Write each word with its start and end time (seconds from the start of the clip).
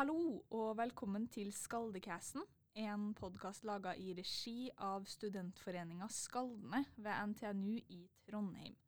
Hallo 0.00 0.38
og 0.56 0.78
velkommen 0.78 1.26
til 1.28 1.50
Skaldecasten, 1.52 2.40
en 2.80 3.10
podkast 3.12 3.66
laga 3.68 3.90
i 4.00 4.14
regi 4.16 4.70
av 4.80 5.04
studentforeninga 5.04 6.06
Skaldene 6.08 6.80
ved 6.96 7.26
NTNU 7.34 7.74
i 7.92 7.98
Trondheim. 8.24 8.78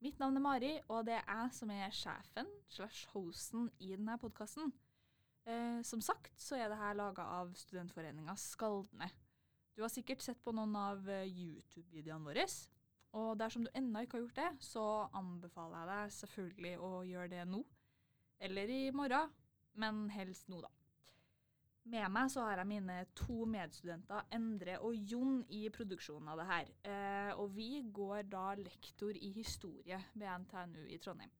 Mitt 0.00 0.16
navn 0.16 0.40
er 0.40 0.44
Mari, 0.46 0.72
og 0.88 1.04
det 1.10 1.18
er 1.18 1.28
jeg 1.28 1.52
som 1.58 1.74
er 1.76 1.92
sjefen 1.92 2.48
slash 2.72 3.04
hosten 3.12 3.68
i 3.84 3.92
denne 3.98 4.16
podkasten. 4.16 4.72
Eh, 5.44 5.84
som 5.84 6.00
sagt 6.00 6.40
så 6.40 6.56
er 6.56 6.72
det 6.72 6.80
her 6.80 6.96
laga 7.04 7.28
av 7.36 7.52
studentforeninga 7.52 8.40
Skaldene. 8.40 9.12
Du 9.76 9.84
har 9.84 9.92
sikkert 9.92 10.24
sett 10.24 10.40
på 10.40 10.56
noen 10.56 10.72
av 10.72 11.04
eh, 11.04 11.28
YouTube-videoene 11.28 12.32
våre. 12.32 12.48
Og 13.20 13.34
dersom 13.36 13.68
du 13.68 13.74
ennå 13.76 14.06
ikke 14.06 14.22
har 14.22 14.28
gjort 14.30 14.40
det, 14.40 14.52
så 14.72 14.90
anbefaler 15.20 15.82
jeg 15.82 15.92
deg 15.92 16.20
selvfølgelig 16.22 16.78
å 16.80 16.94
gjøre 17.12 17.34
det 17.42 17.50
nå. 17.52 17.66
Eller 18.40 18.72
i 18.72 18.86
morgen, 18.96 19.36
men 19.80 20.06
helst 20.14 20.50
nå, 20.52 20.60
da. 20.64 20.70
Med 21.86 22.10
meg 22.10 22.30
så 22.32 22.42
har 22.42 22.58
jeg 22.58 22.66
mine 22.66 22.96
to 23.14 23.44
medstudenter, 23.46 24.24
Endre 24.34 24.80
og 24.82 24.96
Jon, 25.06 25.38
i 25.54 25.68
produksjonen 25.70 26.32
av 26.32 26.40
det 26.40 26.46
her. 26.48 26.70
Eh, 26.90 27.32
og 27.38 27.52
vi 27.54 27.84
går 27.94 28.24
da 28.26 28.48
lektor 28.58 29.14
i 29.14 29.30
historie 29.36 30.00
ved 30.14 30.26
NTNU 30.42 30.80
i 30.90 30.98
Trondheim. 30.98 31.30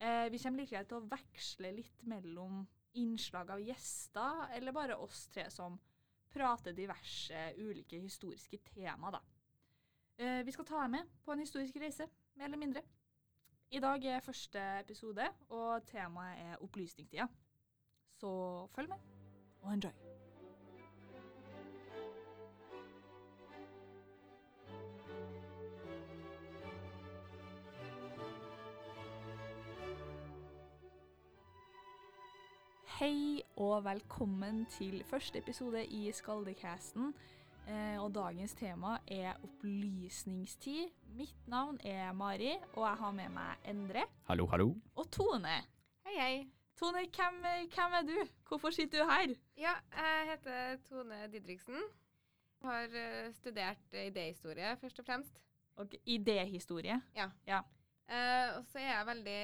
Eh, 0.00 0.26
vi 0.32 0.40
kommer 0.42 0.64
likevel 0.64 0.88
til 0.90 0.98
å 0.98 1.06
veksle 1.12 1.70
litt 1.76 2.02
mellom 2.10 2.64
innslag 2.98 3.52
av 3.54 3.62
gjester, 3.62 4.48
eller 4.56 4.74
bare 4.74 4.96
oss 4.98 5.28
tre 5.30 5.46
som 5.54 5.76
prater 6.34 6.74
diverse 6.74 7.44
ulike 7.58 8.00
historiske 8.02 8.58
tema, 8.72 9.12
da. 9.14 9.20
Eh, 10.18 10.40
vi 10.46 10.52
skal 10.56 10.66
ta 10.66 10.80
deg 10.82 10.96
med 10.96 11.14
på 11.22 11.32
en 11.32 11.44
historisk 11.44 11.78
reise, 11.78 12.08
mer 12.34 12.48
eller 12.48 12.58
mindre. 12.58 12.82
I 13.70 13.78
dag 13.78 14.02
er 14.04 14.24
første 14.26 14.64
episode, 14.80 15.28
og 15.54 15.86
temaet 15.86 16.42
er 16.42 16.66
opplysningstida. 16.66 17.28
Så 18.20 18.66
følg 18.74 18.88
med, 18.88 18.96
og 19.62 19.72
enjoy. 19.72 19.90
Hei 32.98 33.40
og 33.56 33.84
velkommen 33.84 34.66
til 34.68 35.00
første 35.08 35.38
episode 35.38 35.86
i 35.86 36.12
Skaldecasten. 36.12 37.14
Eh, 37.68 37.96
og 38.02 38.12
dagens 38.14 38.52
tema 38.52 38.98
er 39.08 39.32
opplysningstid. 39.44 40.92
Mitt 41.16 41.48
navn 41.48 41.80
er 41.84 42.12
Mari, 42.12 42.52
og 42.74 42.84
jeg 42.88 42.96
har 43.00 43.10
med 43.12 43.28
meg 43.28 43.68
Endre 43.68 44.04
Hallo, 44.28 44.46
hallo. 44.46 44.74
og 44.96 45.10
Tone. 45.10 45.60
Hei, 46.04 46.16
hei. 46.20 46.59
Tone, 46.80 47.00
hvem, 47.12 47.42
hvem 47.74 47.94
er 47.98 48.04
du? 48.08 48.14
Hvorfor 48.48 48.70
sitter 48.72 49.02
du 49.02 49.10
her? 49.10 49.34
Ja, 49.60 49.74
jeg 49.96 50.28
heter 50.30 50.78
Tone 50.88 51.26
Didriksen. 51.32 51.82
Har 52.64 52.94
eh, 52.96 53.32
studert 53.36 53.92
idéhistorie, 53.92 54.76
først 54.80 54.98
og 54.98 55.04
fremst. 55.04 55.42
Og 55.76 55.92
idéhistorie. 56.06 56.96
Ja. 57.16 57.28
Ja. 57.46 57.60
Uh, 58.10 58.56
og 58.58 58.64
så 58.72 58.80
er 58.80 58.88
jeg 58.88 59.06
veldig, 59.06 59.42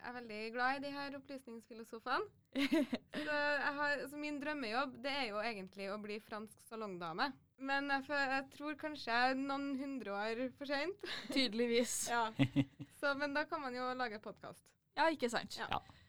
jeg 0.00 0.08
er 0.08 0.16
veldig 0.16 0.40
glad 0.52 0.78
i 0.78 0.82
de 0.86 0.94
her 0.96 1.18
opplysningsfilosofene. 1.20 2.56
så, 3.26 3.36
jeg 3.36 3.76
har, 3.76 4.08
så 4.10 4.16
min 4.16 4.40
drømmejobb 4.42 4.96
det 5.04 5.12
er 5.12 5.28
jo 5.28 5.44
egentlig 5.44 5.92
å 5.92 6.00
bli 6.00 6.16
fransk 6.24 6.64
salongdame. 6.72 7.28
Men 7.60 7.92
jeg, 7.92 8.08
jeg 8.08 8.50
tror 8.56 8.74
kanskje 8.80 9.12
jeg 9.12 9.36
er 9.36 9.40
noen 9.44 9.76
hundre 9.78 10.16
år 10.16 10.46
for 10.56 10.72
seint. 10.72 11.12
Tydeligvis. 11.28 12.06
ja. 12.14 12.24
Så, 13.00 13.14
men 13.20 13.36
da 13.36 13.44
kan 13.44 13.60
man 13.68 13.76
jo 13.76 13.92
lage 14.00 14.18
podkast. 14.24 14.64
Ja, 14.96 15.12
ikke 15.12 15.28
sant? 15.30 15.60
Ja. 15.60 15.68
Ja. 15.70 15.99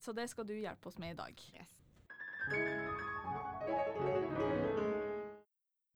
Så 0.00 0.14
det 0.14 0.28
skal 0.30 0.46
du 0.48 0.54
hjelpe 0.54 0.88
oss 0.88 0.98
med 0.98 1.14
i 1.14 1.18
dag. 1.18 1.46
Yes. 1.54 1.74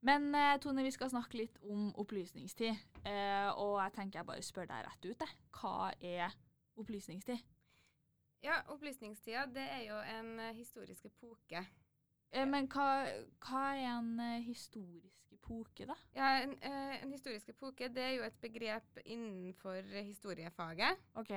Men 0.03 0.34
eh, 0.34 0.59
Tone, 0.61 0.83
vi 0.83 0.91
skal 0.91 1.12
snakke 1.12 1.39
litt 1.39 1.59
om 1.62 1.92
opplysningstid. 2.03 2.75
Eh, 3.06 3.49
og 3.54 3.77
jeg 3.78 3.94
tenker 3.94 4.19
jeg 4.21 4.28
bare 4.32 4.43
spør 4.43 4.66
deg 4.66 4.87
rett 4.88 5.06
ut. 5.06 5.22
jeg. 5.22 5.37
Hva 5.54 5.93
er 6.00 6.34
opplysningstid? 6.82 7.44
Ja, 8.43 8.59
opplysningstida 8.75 9.47
det 9.54 9.62
er 9.62 9.84
jo 9.87 10.00
en 10.16 10.32
eh, 10.43 10.56
historisk 10.59 11.06
epoke. 11.06 11.62
Eh, 12.32 12.48
men 12.50 12.66
hva, 12.72 12.88
hva 13.47 13.62
er 13.77 13.87
en 13.93 14.43
historisk 14.43 15.37
epoke, 15.37 15.87
da? 15.87 15.94
Ja, 16.19 16.32
en, 16.48 16.56
en 16.98 17.15
historisk 17.15 17.54
epoke 17.54 17.87
det 17.94 18.03
er 18.03 18.16
jo 18.16 18.27
et 18.27 18.43
begrep 18.43 19.04
innenfor 19.04 19.87
historiefaget. 20.00 20.98
OK. 21.22 21.37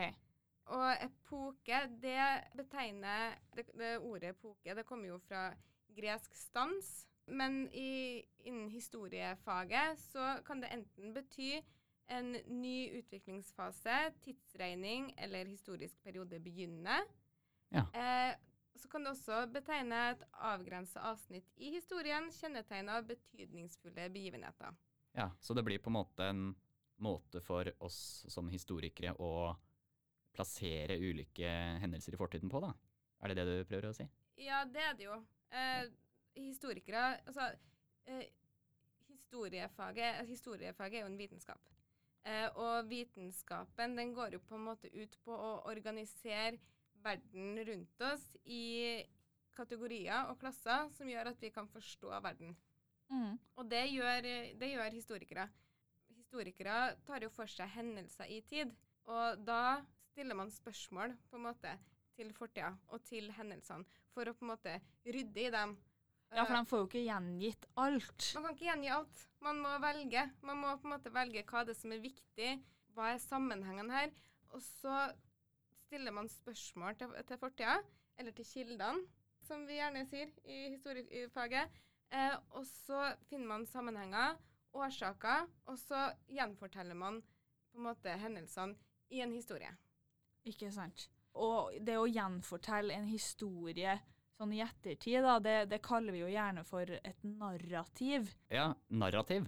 Og 0.66 1.04
epoke, 1.04 1.82
det 2.02 2.22
betegner 2.58 3.36
det, 3.56 3.68
det 3.78 3.98
ordet 4.00 4.34
epoke, 4.34 4.76
det 4.76 4.86
kommer 4.86 5.12
jo 5.12 5.20
fra 5.28 5.52
gresk 5.96 6.36
stans. 6.36 7.08
Men 7.26 7.66
i, 7.74 8.22
innen 8.46 8.70
historiefaget 8.70 10.00
så 10.00 10.36
kan 10.46 10.62
det 10.62 10.74
enten 10.74 11.14
bety 11.14 11.60
en 12.14 12.32
ny 12.62 12.90
utviklingsfase, 13.00 14.12
tidsregning 14.22 15.14
eller 15.18 15.46
historisk 15.50 16.04
periode 16.04 16.40
begynne. 16.40 17.00
Ja. 17.74 17.86
Eh, 17.94 18.36
så 18.76 18.88
kan 18.88 19.04
det 19.04 19.16
også 19.16 19.46
betegne 19.54 20.02
et 20.12 20.26
avgrensa 20.34 21.02
avsnitt 21.10 21.48
i 21.58 21.72
historien, 21.78 22.28
kjennetegna 22.34 23.00
av 23.00 23.08
betydningsfulle 23.10 24.10
begivenheter. 24.14 24.76
Ja, 25.16 25.32
Så 25.40 25.54
det 25.54 25.64
blir 25.64 25.80
på 25.80 25.90
en 25.90 25.98
måte 25.98 26.30
en 26.30 26.46
måte 26.98 27.42
for 27.42 27.72
oss 27.84 28.26
som 28.32 28.50
historikere 28.52 29.16
å 29.20 29.56
plassere 30.36 30.98
ulike 31.00 31.50
hendelser 31.82 32.16
i 32.16 32.20
fortiden 32.20 32.52
på, 32.52 32.62
da? 32.64 32.74
Er 33.24 33.32
det 33.32 33.38
det 33.40 33.46
du 33.48 33.70
prøver 33.70 33.90
å 33.90 33.96
si? 33.96 34.06
Ja, 34.44 34.64
det 34.68 34.84
er 34.84 34.98
det 34.98 35.08
jo. 35.08 35.20
Eh, 35.56 35.88
historikere 36.36 37.06
Altså, 37.26 37.56
eh, 38.06 38.28
historiefaget, 39.08 40.20
altså, 40.20 40.32
historiefaget 40.32 41.00
er 41.00 41.06
jo 41.06 41.12
en 41.14 41.18
vitenskap. 41.18 41.72
Eh, 42.26 42.50
og 42.56 42.90
vitenskapen 42.90 43.98
den 43.98 44.14
går 44.14 44.34
jo 44.34 44.40
på 44.40 44.56
en 44.56 44.66
måte 44.66 44.90
ut 44.94 45.18
på 45.24 45.32
å 45.32 45.52
organisere 45.70 46.58
verden 47.04 47.60
rundt 47.68 48.02
oss 48.02 48.24
i 48.46 49.04
kategorier 49.56 50.32
og 50.32 50.40
klasser 50.42 50.90
som 50.98 51.10
gjør 51.10 51.32
at 51.32 51.42
vi 51.42 51.52
kan 51.54 51.68
forstå 51.70 52.10
verden. 52.22 52.56
Mm. 53.10 53.38
Og 53.56 53.70
det 53.70 53.84
gjør, 53.92 54.26
det 54.60 54.72
gjør 54.72 54.98
historikere. 54.98 55.48
Historikere 56.18 56.96
tar 57.06 57.24
jo 57.24 57.30
for 57.30 57.48
seg 57.52 57.70
hendelser 57.76 58.32
i 58.34 58.42
tid, 58.50 58.74
og 59.06 59.46
da 59.46 59.86
stiller 60.16 60.38
man 60.40 60.52
spørsmål 60.54 61.12
på 61.30 61.36
en 61.36 61.44
måte 61.44 61.74
til 62.16 62.32
fortida 62.36 62.72
og 62.96 63.04
til 63.04 63.28
hendelsene 63.36 63.84
for 64.16 64.32
å 64.32 64.34
på 64.38 64.46
en 64.46 64.54
måte 64.54 64.78
rydde 65.04 65.44
i 65.44 65.52
dem. 65.52 65.76
Ja, 66.32 66.46
for 66.46 66.56
de 66.56 66.62
får 66.70 66.82
jo 66.82 66.88
ikke 66.88 67.04
gjengitt 67.04 67.68
alt. 67.80 68.30
Man 68.36 68.46
kan 68.46 68.56
ikke 68.56 68.70
gjengi 68.70 68.94
alt. 68.96 69.26
Man 69.44 69.60
må 69.64 69.74
velge. 69.84 70.24
Man 70.48 70.62
må 70.62 70.72
på 70.80 70.88
en 70.88 70.96
måte 70.96 71.12
velge 71.14 71.44
hva 71.52 71.66
det 71.68 71.76
er 71.76 71.80
som 71.82 71.94
er 71.96 72.02
viktig, 72.04 72.50
hva 72.96 73.12
er 73.12 73.22
sammenhengen 73.24 73.92
her. 73.92 74.16
Og 74.56 74.64
så 74.64 74.96
stiller 75.84 76.16
man 76.16 76.32
spørsmål 76.32 76.98
til, 77.00 77.14
til 77.28 77.40
fortida, 77.40 77.78
eller 78.18 78.36
til 78.36 78.48
kildene, 78.48 79.06
som 79.46 79.68
vi 79.68 79.78
gjerne 79.78 80.08
sier 80.10 80.32
i 80.48 80.66
historiefaget. 80.74 81.80
Eh, 82.16 82.36
og 82.56 82.64
så 82.68 83.12
finner 83.30 83.52
man 83.52 83.68
sammenhenger, 83.70 84.40
årsaker, 84.76 85.50
og 85.68 85.80
så 85.80 86.08
gjenforteller 86.32 86.98
man 86.98 87.22
på 87.72 87.80
en 87.80 87.90
måte 87.92 88.16
hendelsene 88.22 88.80
i 89.12 89.22
en 89.24 89.36
historie. 89.36 89.76
Ikke 90.50 90.72
sant. 90.74 91.08
Og 91.36 91.76
det 91.84 91.98
å 92.00 92.08
gjenfortelle 92.08 92.96
en 92.96 93.08
historie 93.10 93.98
sånn 94.36 94.54
i 94.56 94.62
ettertid, 94.64 95.22
da, 95.24 95.38
det, 95.40 95.56
det 95.72 95.82
kaller 95.84 96.16
vi 96.16 96.22
jo 96.22 96.30
gjerne 96.32 96.64
for 96.68 96.90
et 96.96 97.26
narrativ. 97.28 98.32
Ja, 98.52 98.70
narrativ. 98.92 99.48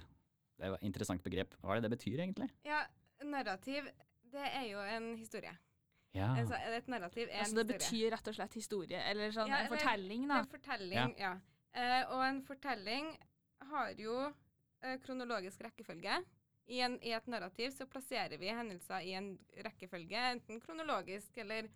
Det 0.57 0.68
er 0.68 0.75
et 0.78 0.88
interessant 0.88 1.24
begrep. 1.24 1.56
Hva 1.62 1.75
er 1.75 1.81
det 1.81 1.90
det 1.90 1.97
betyr, 1.97 2.22
egentlig? 2.24 2.47
Ja, 2.66 2.81
narrativ, 3.28 3.90
det 4.31 4.46
er 4.47 4.66
jo 4.72 4.84
en 4.84 5.12
historie. 5.19 5.53
Ja. 6.16 6.31
Altså, 6.40 6.57
et 6.74 6.88
narrativ 6.90 7.28
er 7.28 7.44
Altså 7.44 7.53
en 7.53 7.59
det 7.59 7.68
betyr 7.75 8.12
rett 8.16 8.30
og 8.31 8.38
slett 8.38 8.56
historie, 8.57 9.02
eller 9.12 9.34
sånn 9.36 9.52
Ja, 9.52 9.62
en 9.66 9.72
fortelling, 9.75 10.25
da. 10.31 10.39
En 10.42 10.51
fortelling, 10.51 11.13
ja. 11.19 11.33
Eh, 11.77 12.00
og 12.16 12.24
en 12.25 12.39
fortelling 12.48 13.12
har 13.69 13.92
jo 14.01 14.16
uh, 14.31 14.95
kronologisk 15.04 15.62
rekkefølge. 15.68 16.22
I, 16.68 16.81
en, 16.84 16.98
I 17.04 17.14
et 17.16 17.28
narrativ 17.31 17.72
så 17.72 17.88
plasserer 17.88 18.38
vi 18.38 18.52
hendelser 18.52 19.06
i 19.08 19.14
en 19.16 19.31
rekkefølge, 19.64 20.24
enten 20.34 20.60
kronologisk 20.60 21.38
eller 21.40 21.69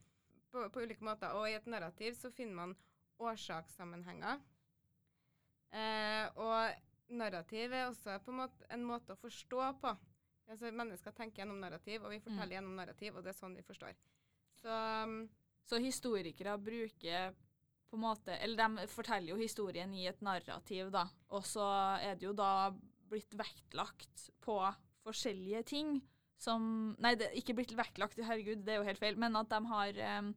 på, 0.52 0.66
på 0.70 0.84
ulike 0.84 1.06
måter. 1.08 1.32
Og 1.40 1.48
i 1.48 1.56
et 1.56 1.70
narrativ 1.72 2.18
så 2.20 2.32
finner 2.36 2.58
man 2.58 2.74
årsakssammenhenger. 3.22 4.42
Eh, 5.72 6.26
og 6.36 7.16
narrativ 7.16 7.72
er 7.72 7.88
også 7.88 8.18
på 8.26 8.34
en 8.34 8.42
måte, 8.42 8.68
en 8.74 8.84
måte 8.88 9.16
å 9.16 9.22
forstå 9.22 9.68
på. 9.80 9.94
Altså, 10.52 10.72
mennesker 10.76 11.16
tenker 11.16 11.44
gjennom 11.44 11.62
narrativ, 11.64 12.04
og 12.04 12.12
vi 12.12 12.20
forteller 12.20 12.58
gjennom 12.58 12.76
narrativ, 12.76 13.16
og 13.16 13.24
det 13.24 13.32
er 13.32 13.40
sånn 13.40 13.56
vi 13.56 13.68
forstår. 13.68 13.96
Så 14.60 14.82
Så 15.72 15.78
historikere 15.78 16.58
bruker 16.58 17.36
på 17.90 17.96
en 17.96 18.02
måte 18.02 18.34
Eller 18.34 18.58
de 18.58 18.88
forteller 18.88 19.30
jo 19.30 19.38
historien 19.38 19.94
i 19.94 20.08
et 20.08 20.22
narrativ, 20.22 20.90
da. 20.92 21.06
Og 21.30 21.46
så 21.46 21.66
er 22.02 22.16
det 22.16 22.26
jo 22.26 22.34
da 22.34 22.72
blitt 23.12 23.36
vektlagt 23.38 24.30
på 24.44 24.58
forskjellige 25.06 25.64
ting 25.74 26.00
som 26.42 26.96
Nei, 27.04 27.14
det 27.20 27.28
ikke 27.38 27.54
blitt 27.54 27.76
vektlagt, 27.78 28.18
herregud, 28.26 28.64
det 28.66 28.74
er 28.74 28.80
jo 28.82 28.88
helt 28.88 29.02
feil. 29.02 29.18
Men 29.22 29.36
at 29.38 29.52
de 29.52 29.60
har 29.70 30.00
eh, 30.02 30.32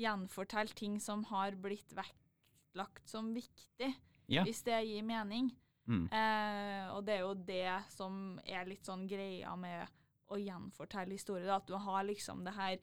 gjenfortalt 0.00 0.72
ting 0.78 0.96
som 1.02 1.26
har 1.28 1.56
blitt 1.60 1.92
vektlagt 1.96 3.04
som 3.10 3.34
viktig, 3.36 3.92
Ja. 4.32 4.42
hvis 4.48 4.62
det 4.66 4.78
gir 4.88 5.04
mening. 5.06 5.50
Mm. 5.86 6.06
Eh, 6.10 6.88
og 6.96 7.04
det 7.06 7.14
er 7.18 7.20
jo 7.22 7.34
det 7.46 7.74
som 7.94 8.40
er 8.42 8.64
litt 8.66 8.88
sånn 8.88 9.04
greia 9.06 9.52
med 9.60 9.86
å 10.32 10.40
gjenfortelle 10.40 11.14
historier, 11.14 11.52
at 11.54 11.68
du 11.68 11.76
har 11.78 12.02
liksom 12.08 12.40
det 12.48 12.56
her 12.56 12.80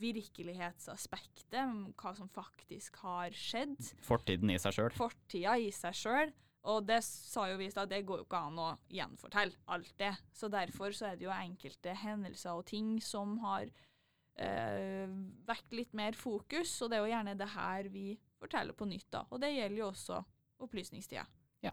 virkelighetsaspektet, 0.00 1.94
hva 1.98 2.12
som 2.16 2.30
faktisk 2.32 2.96
har 3.02 3.34
skjedd. 3.36 3.76
Fortiden 4.06 4.52
i 4.54 4.58
seg 4.62 4.76
sjøl. 4.76 4.94
Fortida 4.96 5.56
i 5.60 5.70
seg 5.74 5.96
sjøl. 5.98 6.32
Og 6.68 6.84
det 6.84 6.98
sa 7.06 7.46
jo 7.48 7.56
vi 7.56 7.70
i 7.70 7.72
stad, 7.72 7.88
det 7.88 8.02
går 8.04 8.20
jo 8.20 8.26
ikke 8.26 8.40
an 8.50 8.58
å 8.60 8.70
gjenfortelle 8.92 9.56
alt 9.72 9.92
det. 10.00 10.12
Så 10.36 10.50
derfor 10.52 10.92
så 10.92 11.10
er 11.10 11.16
det 11.16 11.24
jo 11.24 11.32
enkelte 11.32 11.94
hendelser 11.96 12.58
og 12.58 12.66
ting 12.68 12.98
som 13.04 13.38
har 13.44 13.70
øh, 13.70 15.14
vekt 15.48 15.72
litt 15.76 15.96
mer 15.96 16.18
fokus, 16.18 16.74
og 16.82 16.90
det 16.90 16.98
er 16.98 17.06
jo 17.06 17.14
gjerne 17.14 17.38
det 17.40 17.48
her 17.54 17.88
vi 17.92 18.06
forteller 18.40 18.76
på 18.76 18.88
nytt, 18.88 19.08
da. 19.12 19.24
Og 19.30 19.40
det 19.40 19.54
gjelder 19.54 19.80
jo 19.80 19.88
også 19.88 20.20
opplysningstida. 20.60 21.24
Ja. 21.64 21.72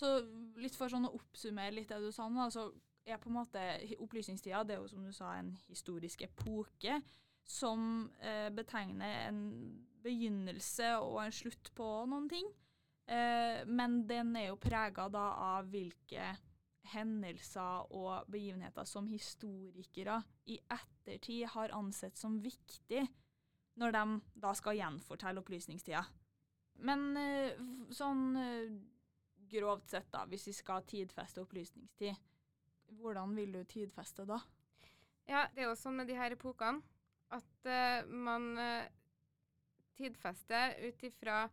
Så 0.00 0.14
litt 0.58 0.76
for 0.78 0.88
sånn 0.92 1.06
å 1.06 1.12
oppsummere 1.18 1.76
litt 1.76 1.92
det 1.92 2.00
du 2.00 2.08
sa 2.14 2.24
nå, 2.32 2.48
så 2.50 2.70
er 3.04 3.20
på 3.20 3.28
en 3.28 3.36
måte 3.36 3.62
opplysningstida 4.00 4.62
det 4.64 4.76
er 4.76 4.80
jo 4.80 4.90
som 4.90 5.04
du 5.04 5.12
sa 5.14 5.34
en 5.36 5.52
historisk 5.68 6.22
epoke 6.24 7.00
som 7.48 8.10
eh, 8.20 8.48
betegner 8.54 9.26
en 9.28 9.42
begynnelse 10.02 10.94
og 11.02 11.20
en 11.24 11.34
slutt 11.34 11.70
på 11.76 11.88
noen 12.10 12.28
ting. 12.30 12.48
Eh, 13.06 13.62
men 13.66 14.02
den 14.08 14.34
er 14.38 14.50
jo 14.50 14.60
prega 14.62 15.08
av 15.12 15.68
hvilke 15.70 16.32
hendelser 16.92 17.92
og 17.94 18.30
begivenheter 18.30 18.86
som 18.88 19.06
historikere 19.10 20.18
i 20.50 20.58
ettertid 20.70 21.46
har 21.54 21.74
ansett 21.76 22.18
som 22.18 22.40
viktig 22.42 23.04
når 23.80 23.94
de 23.94 24.04
da 24.42 24.52
skal 24.58 24.76
gjenfortelle 24.76 25.40
opplysningstida. 25.40 26.02
Men 26.82 27.12
eh, 27.16 27.60
sånn 27.94 28.24
eh, 28.40 28.74
grovt 29.52 29.92
sett, 29.92 30.10
da, 30.12 30.24
hvis 30.28 30.48
vi 30.48 30.56
skal 30.56 30.84
tidfeste 30.88 31.44
opplysningstid, 31.44 32.16
hvordan 32.98 33.36
vil 33.36 33.54
du 33.54 33.62
tidfeste 33.68 34.26
da? 34.28 34.40
Ja, 35.28 35.46
det 35.54 35.62
er 35.62 35.70
jo 35.70 35.78
sånn 35.78 36.00
med 36.00 36.10
de 36.10 36.16
her 36.18 36.34
epokene 36.34 36.82
at 37.32 37.68
uh, 37.68 38.08
man 38.08 38.50
eh, 38.60 38.90
tidfester 39.96 40.76
ut 40.82 41.04
ifra 41.06 41.44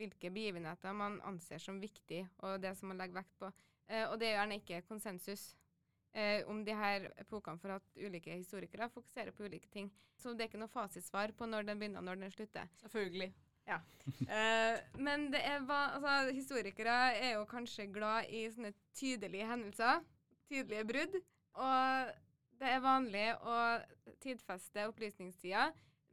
hvilke 0.00 0.30
begivenheter 0.32 0.94
man 0.96 1.18
anser 1.28 1.60
som 1.60 1.80
viktig, 1.80 2.22
og 2.44 2.60
det 2.62 2.74
som 2.78 2.92
man 2.92 3.00
legger 3.00 3.20
vekt 3.20 3.34
på. 3.40 3.50
Uh, 3.90 4.06
og 4.10 4.18
det 4.20 4.30
er 4.30 4.38
gjerne 4.38 4.60
ikke 4.62 4.84
konsensus 4.88 5.50
om 6.50 6.64
de 6.66 6.74
her 6.74 7.04
epokene, 7.22 7.60
for 7.62 7.70
at 7.70 7.84
ulike 7.94 8.34
historikere 8.34 8.88
fokuserer 8.90 9.30
på 9.30 9.44
ulike 9.46 9.68
ting. 9.70 9.92
Så 10.18 10.32
det 10.34 10.42
er 10.42 10.48
ikke 10.50 10.58
noe 10.58 10.72
fasitsvar 10.72 11.30
på 11.38 11.46
når 11.46 11.68
den 11.68 11.78
begynner 11.78 12.02
og 12.02 12.08
når 12.08 12.24
den 12.24 12.34
slutter. 12.34 12.66
Selvfølgelig. 12.82 13.28
Eh, 13.70 14.78
men 14.98 15.28
det 15.32 15.40
er 15.46 15.62
altså, 15.70 16.32
historikere 16.34 16.96
er 17.14 17.34
jo 17.36 17.44
kanskje 17.48 17.86
glad 17.92 18.30
i 18.30 18.46
sånne 18.50 18.72
tydelige 18.96 19.46
hendelser, 19.46 20.02
tydelige 20.50 20.86
brudd. 20.88 21.16
Og 21.60 22.10
det 22.60 22.68
er 22.74 22.84
vanlig 22.84 23.26
å 23.40 23.56
tidfeste 24.20 24.84
opplysningstida 24.90 25.70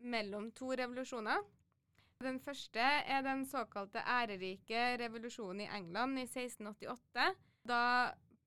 mellom 0.07 0.51
to 0.55 0.71
revolusjoner. 0.77 1.41
Den 2.23 2.39
første 2.41 2.81
er 2.81 3.21
den 3.25 3.43
såkalte 3.45 4.01
ærerike 4.01 4.95
revolusjonen 5.01 5.65
i 5.65 5.71
England 5.77 6.17
i 6.17 6.25
1688, 6.25 7.27
da 7.67 7.81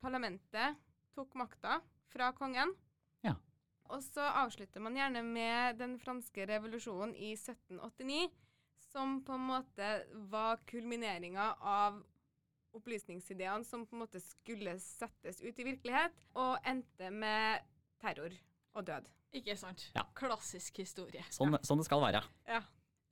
parlamentet 0.02 0.79
tok 1.14 1.37
makta 1.38 1.79
fra 2.11 2.32
kongen. 2.35 2.73
Ja. 3.23 3.37
Og 3.93 4.02
så 4.02 4.25
avslutter 4.43 4.82
man 4.82 4.97
gjerne 4.99 5.23
med 5.26 5.79
den 5.79 5.99
franske 6.02 6.47
revolusjonen 6.50 7.14
i 7.14 7.35
1789, 7.37 8.31
som 8.91 9.20
på 9.23 9.37
en 9.37 9.47
måte 9.52 9.91
var 10.32 10.64
kulmineringa 10.67 11.52
av 11.61 12.00
opplysningsideene 12.75 13.67
som 13.67 13.85
på 13.87 13.97
en 13.97 14.02
måte 14.05 14.23
skulle 14.23 14.76
settes 14.82 15.41
ut 15.43 15.58
i 15.58 15.67
virkelighet, 15.67 16.17
og 16.38 16.58
endte 16.67 17.11
med 17.14 17.70
terror 18.02 18.35
og 18.76 18.87
død. 18.87 19.08
Ikke 19.41 19.55
sant? 19.58 19.87
Ja. 19.94 20.05
Klassisk 20.19 20.81
historie. 20.82 21.23
Sånn, 21.31 21.55
sånn 21.62 21.81
det 21.81 21.87
skal 21.87 22.02
være. 22.02 22.23
Ja. 22.50 22.62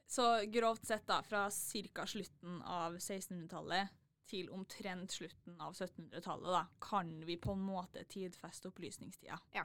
Så 0.09 0.25
grovt 0.51 0.89
sett 0.89 1.07
da, 1.07 1.21
fra 1.23 1.47
ca. 1.53 2.07
slutten 2.09 2.63
av 2.65 2.97
1600-tallet 2.97 3.95
til 4.29 4.49
omtrent 4.53 5.13
slutten 5.15 5.61
av 5.61 5.73
1700-tallet, 5.77 6.49
da, 6.53 6.65
kan 6.85 7.13
vi 7.25 7.39
på 7.41 7.55
en 7.55 7.65
måte 7.65 8.05
tidfeste 8.09 8.69
opplysningstida. 8.73 9.39
Ja. 9.57 9.65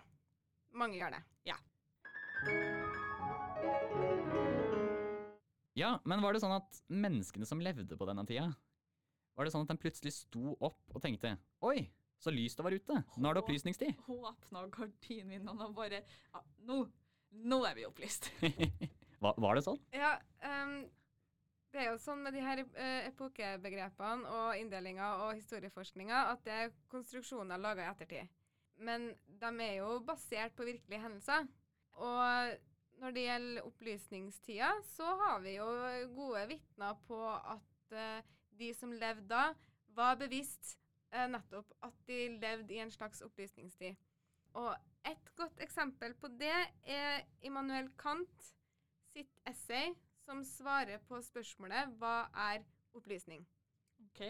Mange 0.76 1.00
gjør 1.00 1.16
det. 1.18 1.24
Ja. 1.52 1.58
Ja, 5.80 5.96
men 6.06 6.22
var 6.22 6.36
det 6.36 6.44
sånn 6.44 6.56
at 6.56 6.84
menneskene 6.92 7.48
som 7.50 7.62
levde 7.64 7.98
på 7.98 8.08
denne 8.08 8.26
tida, 8.30 8.52
var 9.34 9.48
det 9.48 9.54
sånn 9.56 9.66
at 9.66 9.74
de 9.74 9.82
plutselig 9.82 10.14
sto 10.16 10.54
opp 10.60 10.94
og 10.94 11.02
tenkte 11.02 11.34
Oi, 11.66 11.88
så 12.24 12.34
lyst 12.34 12.60
det 12.60 12.66
var 12.66 12.76
ute. 12.76 13.00
Nå 13.18 13.30
er 13.30 13.38
det 13.38 13.44
opplysningstid. 13.44 13.96
Hun 14.08 14.28
Åpna 14.32 14.66
gardinvinduene 14.74 15.70
og 15.70 15.78
bare 15.78 16.04
ja, 16.04 16.44
nå, 16.68 16.84
nå 17.44 17.64
er 17.68 17.80
vi 17.80 17.88
opplyst. 17.90 18.32
Var, 19.24 19.38
var 19.40 19.56
det 19.56 19.62
sånn? 19.64 19.78
Ja, 19.96 20.18
Um, 20.44 20.82
det 21.74 21.82
er 21.82 21.88
jo 21.90 22.00
sånn 22.02 22.22
med 22.22 22.36
de 22.36 22.42
her 22.46 22.60
eh, 22.62 23.08
epokebegrepene 23.08 24.30
og 24.30 24.60
inndelinga 24.60 25.08
og 25.24 25.38
historieforskninga 25.40 26.20
at 26.34 26.44
det 26.46 26.54
er 26.54 26.76
konstruksjoner 26.92 27.58
laga 27.58 27.88
i 27.88 27.90
ettertid. 27.90 28.30
Men 28.78 29.08
de 29.26 29.50
er 29.66 29.80
jo 29.80 29.96
basert 30.06 30.54
på 30.58 30.68
virkelige 30.68 31.02
hendelser. 31.02 31.48
Og 31.98 32.54
når 33.02 33.16
det 33.16 33.26
gjelder 33.26 33.66
opplysningstida, 33.72 34.70
så 34.92 35.16
har 35.24 35.42
vi 35.42 35.56
jo 35.56 35.66
gode 36.14 36.46
vitner 36.54 37.02
på 37.08 37.20
at 37.32 37.98
eh, 37.98 38.32
de 38.60 38.70
som 38.78 38.94
levde 38.94 39.32
da, 39.34 39.48
var 39.98 40.22
bevisst 40.22 40.76
nettopp 41.30 41.72
at 41.86 42.02
de 42.08 42.20
levde 42.42 42.74
i 42.74 42.82
en 42.84 42.92
slags 42.92 43.22
opplysningstid. 43.26 43.96
Og 44.60 44.76
et 45.10 45.32
godt 45.36 45.62
eksempel 45.66 46.14
på 46.14 46.30
det 46.40 46.56
er 46.86 47.24
Immanuel 47.42 47.90
Kant 48.00 48.54
sitt 49.14 49.40
essay 49.50 49.94
som 50.24 50.44
svarer 50.46 51.02
på 51.08 51.22
spørsmålet 51.22 51.98
'Hva 51.98 52.30
er 52.52 52.64
opplysning?' 52.94 53.46
OK. 54.06 54.22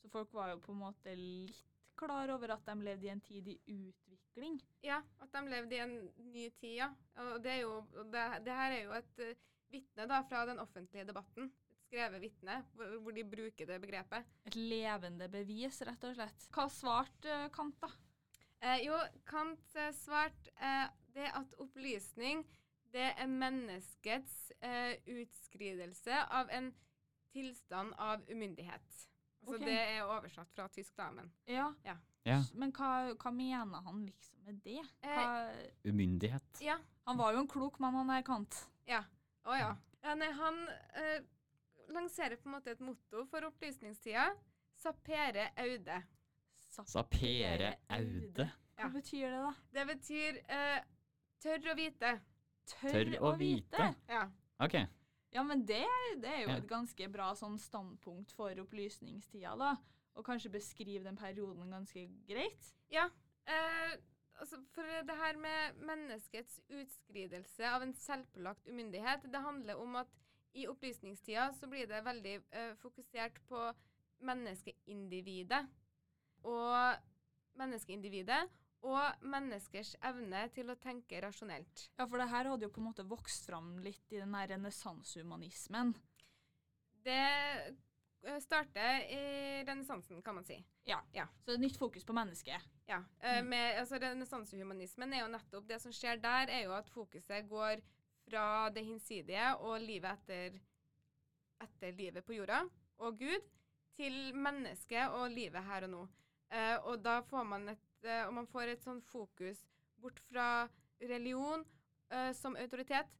Så 0.00 0.08
folk 0.08 0.32
var 0.32 0.50
jo 0.50 0.58
på 0.58 0.72
en 0.72 0.78
måte 0.78 1.14
litt 1.14 1.66
klar 2.00 2.32
over 2.32 2.54
at 2.54 2.66
de 2.66 2.74
levde 2.84 3.06
i 3.06 3.12
en 3.12 3.20
tid 3.20 3.48
i 3.48 3.80
utvikling. 4.08 4.60
Ja, 4.82 5.02
at 5.20 5.32
de 5.32 5.42
levde 5.50 5.76
i 5.76 5.82
en 5.84 5.96
ny 6.16 6.48
tid, 6.60 6.76
ja. 6.80 6.88
Og 7.16 7.42
det, 7.44 7.52
er 7.52 7.60
jo, 7.60 7.80
det, 8.12 8.44
det 8.46 8.56
her 8.56 8.76
er 8.76 8.82
jo 8.84 8.92
et 8.96 9.20
uh, 9.26 9.42
vitne 9.72 10.06
da, 10.08 10.22
fra 10.28 10.46
den 10.48 10.58
offentlige 10.58 11.04
debatten. 11.04 11.52
Et 11.90 11.96
skrevet 11.96 12.22
vitne, 12.22 12.54
hvor, 12.78 12.90
hvor 13.02 13.10
de 13.10 13.24
bruker 13.26 13.66
det 13.66 13.80
begrepet. 13.82 14.26
Et 14.46 14.54
levende 14.54 15.26
bevis, 15.28 15.80
rett 15.82 16.04
og 16.06 16.14
slett. 16.14 16.44
Hva 16.54 16.68
svarte 16.70 17.32
eh, 17.34 17.48
Kant, 17.50 17.80
da? 17.82 17.88
Eh, 18.62 18.84
jo, 18.84 18.94
Kant 19.26 19.74
eh, 19.74 19.88
svarte 19.98 20.52
eh, 20.54 20.84
det 21.16 21.26
at 21.34 21.56
opplysning 21.58 22.44
det 22.94 23.08
er 23.18 23.26
menneskets 23.26 24.52
eh, 24.62 25.00
utskridelse 25.16 26.20
av 26.30 26.52
en 26.54 26.70
tilstand 27.34 27.94
av 27.98 28.22
umyndighet. 28.30 29.02
Altså 29.40 29.56
okay. 29.56 29.66
Det 29.66 29.80
er 29.80 30.06
oversatt 30.06 30.54
fra 30.54 30.68
tysk, 30.70 30.94
da, 30.98 31.10
men 31.10 31.32
Ja. 31.50 31.72
Ja. 31.86 31.96
Men 32.54 32.70
hva, 32.76 33.16
hva 33.18 33.34
mener 33.34 33.82
han 33.82 34.04
liksom 34.06 34.46
med 34.46 34.62
det? 34.62 34.78
Eh, 35.02 35.10
Hva, 35.10 35.50
Umyndighet. 35.90 36.62
ja. 36.62 36.78
han 37.06 37.18
var 37.18 37.34
jo 37.34 37.42
en 37.42 37.50
klok 37.50 37.82
mann, 37.82 37.98
han 37.98 38.14
er 38.14 38.22
Kant. 38.22 38.62
Ja. 38.86 39.02
Å 39.42 39.58
ja. 39.58 39.74
ja 40.04 40.14
nei, 40.14 40.30
han 40.38 40.66
eh, 41.00 41.22
lanserer 41.94 42.36
på 42.40 42.48
en 42.48 42.56
måte 42.56 42.74
et 42.74 42.80
motto 42.84 43.24
for 43.30 43.46
opplysningstida. 43.48 44.28
Sapere 44.80 45.50
aude. 45.60 45.98
Sapere 46.70 47.74
aude. 47.90 48.46
Hva 48.80 48.88
betyr 48.94 49.26
det, 49.28 49.40
da? 49.44 49.52
Det 49.76 49.86
betyr 49.90 50.38
uh, 50.48 50.78
tørr 51.42 51.70
å 51.72 51.76
vite. 51.76 52.12
Tørr, 52.70 53.10
å 53.26 53.34
vite. 53.36 53.90
Ja. 54.08 54.22
Ok. 54.62 54.76
Ja, 55.34 55.42
men 55.46 55.64
det, 55.66 55.82
det 56.22 56.30
er 56.30 56.40
jo 56.44 56.48
Ja. 56.50 56.56
et 56.58 56.68
ganske 56.70 57.08
bra 57.12 57.30
sånn 57.38 57.58
standpunkt 57.60 58.32
for 58.34 58.54
opplysningstida, 58.62 59.52
da. 59.58 59.74
Og 60.18 60.24
kanskje 60.26 60.50
beskrive 60.54 61.04
den 61.06 61.18
perioden 61.18 61.70
ganske 61.70 62.06
greit. 62.28 62.72
Eh, 62.90 63.92
altså 64.40 64.58
for 64.74 64.86
det 65.06 65.16
her 65.20 65.36
med 65.38 65.78
menneskets 65.86 66.60
utskridelse 66.68 67.68
av 67.68 67.82
en 67.86 67.94
selvpålagt 67.94 68.66
umyndighet, 68.68 69.28
det 69.32 69.42
handler 69.44 69.78
om 69.80 69.96
at 70.02 70.10
i 70.54 70.66
opplysningstida 70.68 71.52
så 71.54 71.68
blir 71.70 71.86
det 71.90 72.02
veldig 72.04 72.36
uh, 72.54 72.72
fokusert 72.82 73.38
på 73.48 73.66
menneskeindividet. 74.26 75.66
Og 76.48 76.96
menneskeindividet 77.60 78.42
og 78.88 79.24
menneskers 79.28 79.92
evne 80.08 80.46
til 80.54 80.72
å 80.72 80.78
tenke 80.80 81.20
rasjonelt. 81.20 81.90
Ja, 81.98 82.06
for 82.08 82.16
det 82.20 82.30
her 82.32 82.48
hadde 82.48 82.64
jo 82.64 82.72
på 82.72 82.80
en 82.80 82.88
måte 82.88 83.04
vokst 83.08 83.44
fram 83.50 83.74
litt 83.84 84.14
i 84.14 84.20
den 84.22 84.32
her 84.34 84.48
renessansehumanismen. 84.54 85.92
Det 87.04 87.18
eh, 87.20 88.38
starter 88.40 89.04
i 89.12 89.20
renessansen, 89.68 90.22
kan 90.24 90.38
man 90.38 90.48
si. 90.48 90.56
Ja, 90.88 91.26
Så 91.44 91.56
nytt 91.60 91.76
fokus 91.80 92.04
på 92.08 92.16
mennesket. 92.16 92.64
Ja. 92.88 93.02
eh, 93.20 93.42
Mm. 93.42 93.48
med, 93.52 93.78
altså, 93.80 94.00
Renessansehumanismen 94.00 95.12
er 95.12 95.22
jo 95.26 95.32
nettopp 95.36 95.68
det 95.68 95.80
som 95.82 95.92
skjer 95.92 96.16
der, 96.20 96.48
er 96.48 96.64
jo 96.64 96.72
at 96.72 96.88
fokuset 96.90 97.48
går 97.48 97.84
fra 98.30 98.70
det 98.70 98.84
hinsidige 98.86 99.46
og 99.66 99.80
livet 99.82 100.20
etter, 100.20 100.58
etter 101.64 101.96
livet 101.98 102.26
på 102.26 102.36
jorda 102.38 102.62
og 103.00 103.18
Gud, 103.18 103.48
til 103.96 104.34
mennesket 104.38 105.10
og 105.18 105.32
livet 105.34 105.64
her 105.66 105.88
og 105.88 105.92
nå. 105.92 106.02
Eh, 106.50 106.76
og 106.86 107.02
da 107.02 107.20
får 107.26 107.44
man 107.46 107.68
et 107.70 108.06
eh, 108.06 108.24
Og 108.26 108.32
man 108.34 108.46
får 108.50 108.72
et 108.72 108.82
sånn 108.82 109.02
fokus 109.06 109.60
bort 110.00 110.18
fra 110.30 110.66
religion 110.98 111.62
eh, 112.10 112.32
som 112.34 112.56
autoritet, 112.58 113.10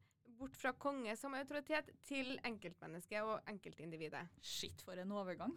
bort 0.40 0.57
fra 0.57 0.73
konge 0.73 1.14
som 1.21 1.37
autoritet, 1.37 1.90
til 2.07 2.38
enkeltmennesket 2.49 3.23
og 3.23 3.50
enkeltindividet. 3.50 4.25
Shit, 4.40 4.83
for 4.87 4.99
en 4.99 5.12
overgang. 5.12 5.52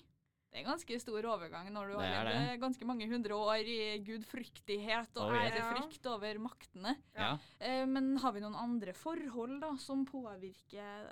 Det 0.54 0.62
er 0.62 0.68
ganske 0.68 0.98
stor 1.02 1.26
overgang 1.34 1.70
når 1.74 1.88
du 1.90 1.94
Det 1.98 2.10
har 2.14 2.28
levd 2.30 2.60
ganske 2.62 2.86
mange 2.86 3.08
hundre 3.10 3.38
år 3.42 3.70
i 3.74 3.78
gudfryktighet 4.06 5.18
og 5.18 5.32
Oh, 5.34 5.38
ærefrykt 5.40 6.06
over 6.12 6.38
maktene. 6.44 6.92
Ja. 7.18 7.32
Eh, 7.58 7.88
men 7.90 8.12
har 8.22 8.36
vi 8.36 8.44
noen 8.44 8.58
andre 8.60 8.94
forhold 8.94 9.58
da, 9.64 9.72
som 9.82 10.06
påvirker 10.06 11.10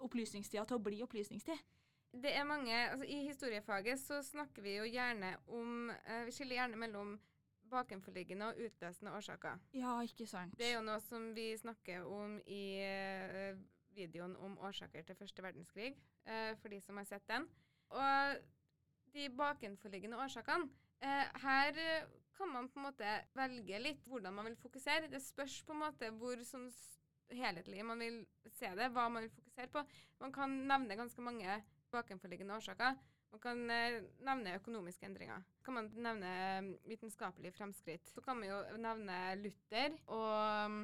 opplysningstida 0.00 0.64
til 0.64 0.78
å 0.78 0.84
bli 0.84 1.02
opplysningstid? 1.04 1.60
Det 2.10 2.32
er 2.34 2.46
mange, 2.48 2.72
altså 2.72 3.04
I 3.04 3.18
historiefaget 3.28 4.00
så 4.00 4.22
snakker 4.24 4.64
vi 4.64 4.78
jo 4.78 4.86
gjerne 4.88 5.34
om 5.46 5.90
eh, 5.92 6.24
Vi 6.26 6.32
skiller 6.34 6.62
gjerne 6.62 6.80
mellom 6.80 7.18
bakenforliggende 7.70 8.48
og 8.50 8.64
utløsende 8.64 9.12
årsaker. 9.14 9.60
Ja, 9.76 9.92
ikke 10.02 10.26
sant. 10.26 10.56
Det 10.58 10.70
er 10.70 10.78
jo 10.78 10.86
noe 10.88 10.98
som 11.04 11.28
vi 11.36 11.52
snakker 11.60 12.08
om 12.08 12.40
i 12.50 12.80
eh, 12.82 13.60
videoen 13.94 14.34
om 14.42 14.56
årsaker 14.66 15.04
til 15.06 15.18
første 15.20 15.44
verdenskrig, 15.44 15.92
eh, 16.26 16.56
for 16.58 16.72
de 16.72 16.80
som 16.82 16.98
har 16.98 17.06
sett 17.06 17.28
den. 17.30 17.46
Og 17.94 18.40
de 19.14 19.28
bakenforliggende 19.36 20.18
årsakene 20.20 20.68
eh, 21.02 21.28
Her 21.42 21.78
eh, 21.78 22.08
kan 22.36 22.52
man 22.52 22.68
på 22.72 22.80
en 22.80 22.86
måte 22.88 23.12
velge 23.36 23.82
litt 23.82 24.06
hvordan 24.08 24.34
man 24.34 24.48
vil 24.48 24.56
fokusere. 24.56 25.10
Det 25.12 25.20
spørs 25.20 25.60
på 25.66 25.74
en 25.74 25.82
måte 25.82 26.08
hvor 26.16 26.40
sånn 26.46 26.70
helhetlig 27.36 27.84
man 27.86 28.00
vil 28.00 28.22
se 28.56 28.70
det, 28.78 28.88
hva 28.94 29.08
man 29.12 29.26
vil 29.26 29.34
fokusere 29.34 29.70
på. 29.74 29.82
Man 30.22 30.32
kan 30.34 30.54
nevne 30.70 30.96
ganske 30.98 31.24
mange 31.24 31.58
bakenforliggende 31.92 32.56
årsaker. 32.56 32.96
Man 33.30 33.42
kan 33.42 33.60
eh, 33.70 34.00
nevne 34.26 34.56
økonomiske 34.58 35.06
endringer. 35.06 35.44
Kan 35.64 35.76
man 35.76 35.90
nevne 35.94 36.30
vitenskapelige 36.32 36.88
vitenskapelig 36.90 37.52
fremskritt. 37.54 38.08
Så 38.10 38.24
kan 38.24 38.40
man 38.40 38.48
jo 38.48 38.58
nevne 38.80 39.18
Luther 39.42 39.94
og 40.06 40.70
mm, 40.72 40.80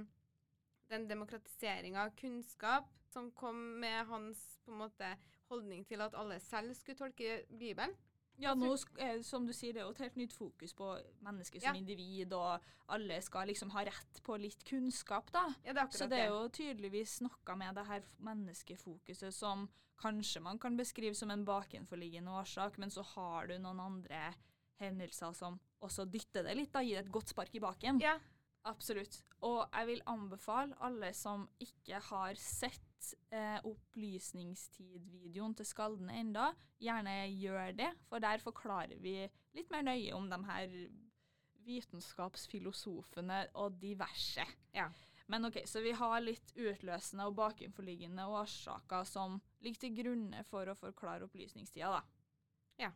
den 0.92 1.08
demokratiseringa 1.10 2.04
av 2.04 2.14
kunnskap 2.20 2.92
som 3.10 3.32
kom 3.32 3.56
med 3.80 4.06
hans 4.10 4.44
måte 4.68 5.16
holdning 5.50 5.86
til 5.88 6.02
at 6.04 6.14
alle 6.18 6.38
selv 6.42 6.74
skulle 6.74 6.98
tolke 6.98 7.40
Bibelen. 7.50 7.94
Ja, 8.38 8.54
nå, 8.54 8.72
eh, 8.98 9.22
som 9.22 9.46
du 9.46 9.52
sier, 9.56 9.72
det 9.72 9.80
er 9.82 9.86
jo 9.86 9.94
et 9.94 10.02
helt 10.04 10.16
nytt 10.20 10.32
fokus 10.36 10.74
på 10.76 10.90
mennesket 11.24 11.62
som 11.62 11.74
Ja. 11.74 11.80
individ, 11.80 12.32
og 12.32 12.60
alle 12.88 13.20
skal 13.22 13.48
liksom 13.48 13.70
ha 13.70 13.84
rett 13.84 14.20
på 14.22 14.36
litt 14.40 14.64
kunnskap, 14.64 15.30
da. 15.32 15.46
Ja, 15.64 15.72
det 15.72 15.80
er 15.80 15.86
akkurat 15.86 16.02
Så 16.02 16.08
det 16.08 16.18
er 16.18 16.28
jo 16.28 16.48
tydeligvis 16.48 17.20
noe 17.22 17.56
med 17.56 17.74
det 17.74 17.86
her 17.86 18.02
menneskefokuset 18.20 19.32
som 19.34 19.68
kanskje 19.98 20.42
man 20.42 20.58
kan 20.58 20.76
beskrive 20.76 21.14
som 21.16 21.30
en 21.30 21.44
bakenforliggende 21.44 22.28
årsak, 22.30 22.78
men 22.78 22.90
så 22.90 23.02
har 23.14 23.46
du 23.46 23.58
noen 23.58 23.80
andre 23.80 24.34
hendelser 24.78 25.34
som 25.34 25.58
også 25.82 26.04
dytter 26.10 26.42
det 26.44 26.56
litt, 26.56 26.72
da, 26.72 26.80
gir 26.80 26.96
det 27.00 27.06
et 27.06 27.12
godt 27.12 27.28
spark 27.28 27.54
i 27.54 27.60
baken. 27.60 28.00
Ja, 28.00 28.18
Absolutt. 28.66 29.20
Og 29.46 29.68
jeg 29.70 29.86
vil 29.86 30.00
anbefale 30.10 30.74
alle 30.82 31.12
som 31.14 31.44
ikke 31.62 32.00
har 32.08 32.34
sett 32.40 32.85
eh, 33.30 33.58
opplysningstid-videoen 33.66 35.54
til 35.56 35.66
Skalden 35.68 36.10
enda, 36.12 36.50
gjerne 36.82 37.14
gjør 37.32 37.74
det, 37.78 37.90
for 38.08 38.22
der 38.22 38.42
forklarer 38.42 38.98
vi 39.02 39.18
litt 39.56 39.70
mer 39.72 39.84
nøye 39.86 40.14
om 40.16 40.30
de 40.30 40.38
her 40.50 40.78
vitenskapsfilosofene 41.66 43.40
og 43.58 43.78
diverse. 43.82 44.44
Ja. 44.74 44.88
Men 45.26 45.48
ok, 45.48 45.62
så 45.66 45.82
vi 45.82 45.94
har 45.98 46.20
litt 46.22 46.52
utløsende 46.54 47.26
og 47.26 47.34
bakenforliggende 47.38 48.28
årsaker 48.30 49.06
som 49.08 49.40
ligger 49.64 49.82
til 49.82 49.96
grunne 49.96 50.44
for 50.46 50.70
å 50.70 50.78
forklare 50.78 51.26
opplysningstida, 51.26 51.90
da. 51.98 52.02
Ja. 52.86 52.92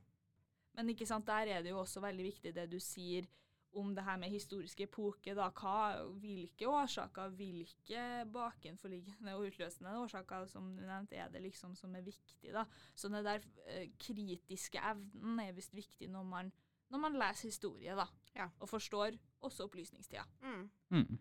Men 0.78 0.92
ikke 0.92 1.09
sant, 1.09 1.26
der 1.26 1.50
er 1.57 1.64
det 1.64 1.73
jo 1.73 1.80
også 1.83 2.02
veldig 2.04 2.28
viktig 2.28 2.54
det 2.54 2.69
du 2.71 2.78
sier 2.83 3.26
om 3.72 3.94
det 3.94 4.04
her 4.04 4.16
med 4.18 4.32
historiske 4.32 4.86
epoke. 4.88 5.34
Da. 5.38 5.48
Hva, 5.54 6.02
hvilke 6.22 6.68
årsaker, 6.68 7.34
hvilke 7.38 8.04
bakenforliggende 8.32 9.36
og 9.36 9.46
utløsende 9.46 9.94
årsaker 10.02 10.46
som 10.50 10.72
du 10.76 10.82
nevnte, 10.82 11.16
er 11.16 11.30
det 11.30 11.42
liksom 11.44 11.76
som 11.78 11.94
er 11.94 12.06
viktig? 12.06 12.52
da. 12.52 12.64
Så 12.94 13.08
den 13.08 13.24
der 13.24 13.40
eh, 13.66 13.88
kritiske 13.98 14.82
evnen 14.92 15.40
er 15.40 15.56
visst 15.56 15.74
viktig 15.76 16.10
når 16.10 16.26
man, 16.26 16.52
når 16.90 17.04
man 17.06 17.18
leser 17.22 17.48
historie, 17.48 17.96
da. 17.96 18.06
Ja. 18.34 18.48
Og 18.58 18.68
forstår 18.68 19.18
også 19.40 19.64
opplysningstida. 19.68 20.24
mm. 20.42 20.70
Mm. 20.90 21.18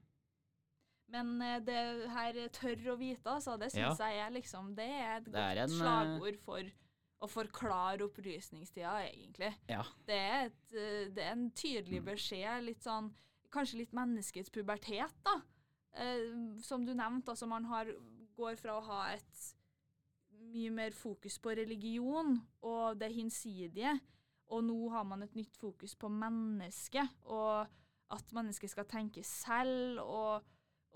Men 1.09 1.41
eh, 1.41 1.57
det 1.65 1.79
her 2.13 2.37
tør 2.53 2.93
å 2.93 2.99
vite, 2.99 3.25
altså, 3.29 3.57
det 3.57 3.71
syns 3.73 4.01
jeg 4.03 4.19
er 4.21 4.35
liksom 4.35 4.75
Det 4.77 4.85
er 4.85 5.15
et 5.17 5.29
godt 5.29 5.41
er 5.41 5.63
en, 5.63 5.73
eh, 5.73 5.79
slagord 5.79 6.37
for 6.45 6.71
å 7.19 7.27
forklare 7.27 8.05
opplysningstida, 8.07 8.93
egentlig. 9.09 9.51
Ja. 9.69 9.83
Det 10.07 10.17
er, 10.17 10.49
et, 10.49 10.73
eh, 10.73 11.07
det 11.13 11.23
er 11.25 11.33
en 11.35 11.49
tydelig 11.51 12.03
beskjed, 12.13 12.67
litt 12.69 12.85
sånn 12.85 13.13
Kanskje 13.49 13.79
litt 13.79 13.95
menneskets 13.97 14.51
pubertet, 14.53 15.09
da. 15.25 15.31
Eh, 15.97 16.35
som 16.61 16.83
du 16.85 16.91
nevnte, 16.93 17.33
altså 17.33 17.47
man 17.49 17.63
har, 17.65 17.87
går 18.37 18.59
fra 18.61 18.75
å 18.77 18.83
ha 18.85 18.99
et 19.15 19.39
mye 20.53 20.69
mer 20.69 20.93
fokus 20.93 21.39
på 21.41 21.55
religion 21.57 22.35
og 22.61 22.99
det 23.01 23.09
hinsidige, 23.15 23.95
og 24.53 24.63
nå 24.65 24.77
har 24.93 25.05
man 25.09 25.25
et 25.25 25.35
nytt 25.37 25.57
fokus 25.57 25.95
på 25.97 26.09
mennesket, 26.13 27.09
og 27.25 27.65
at 28.13 28.31
mennesket 28.37 28.71
skal 28.71 28.87
tenke 28.89 29.25
selv 29.25 30.01
og, 30.05 30.45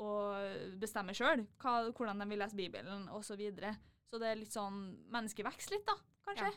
og 0.02 0.78
bestemme 0.82 1.14
sjøl 1.14 1.46
hvordan 1.62 2.22
de 2.22 2.30
vil 2.32 2.42
lese 2.42 2.58
Bibelen 2.58 3.06
osv. 3.14 3.34
Så, 3.34 3.38
videre. 3.38 3.76
så 4.10 4.22
det 4.22 4.30
er 4.32 4.40
litt 4.40 4.56
sånn 4.56 4.80
Mennesket 5.14 5.46
vokser 5.46 5.76
litt, 5.76 5.86
da, 5.86 5.98
kanskje. 6.26 6.52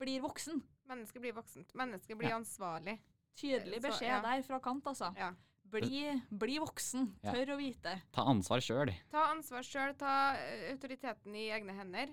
Blir 0.00 0.20
voksen. 0.24 0.62
Mennesket 0.86 1.22
blir 1.22 1.34
voksent. 1.36 1.74
Mennesket 1.74 2.18
blir 2.18 2.30
Ja. 2.30 2.36
ansvarlig. 2.36 2.98
Tydelig 3.36 3.80
Så, 3.80 3.88
beskjed 3.88 4.08
ja. 4.08 4.20
der 4.22 4.42
fra 4.42 4.58
kant, 4.60 4.86
altså. 4.86 5.12
Ja. 5.16 5.32
Bli, 5.66 6.22
bli 6.30 6.58
voksen. 6.62 7.08
Ja. 7.24 7.32
Tør 7.34 7.54
å 7.54 7.58
vite. 7.58 7.96
Ta 8.14 8.22
ansvar 8.30 8.62
sjøl. 8.62 8.92
Ta 9.10 9.26
ansvar 9.32 9.66
sjøl, 9.66 9.96
ta 9.98 10.36
eh, 10.38 10.70
autoriteten 10.72 11.34
i 11.34 11.48
egne 11.50 11.74
hender. 11.74 12.12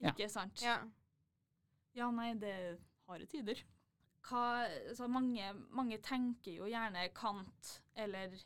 Ja. 0.00 0.12
Ikke 0.12 0.28
sant? 0.30 0.62
Ja. 0.62 0.78
Ja, 1.98 2.10
nei, 2.14 2.34
det 2.38 2.48
er 2.54 2.78
harde 3.10 3.26
tider. 3.26 3.58
Hva, 4.28 4.66
altså 4.88 5.08
mange, 5.10 5.52
mange 5.74 5.98
tenker 6.04 6.52
jo 6.60 6.68
gjerne 6.70 7.08
Kant 7.16 7.80
eller 7.98 8.36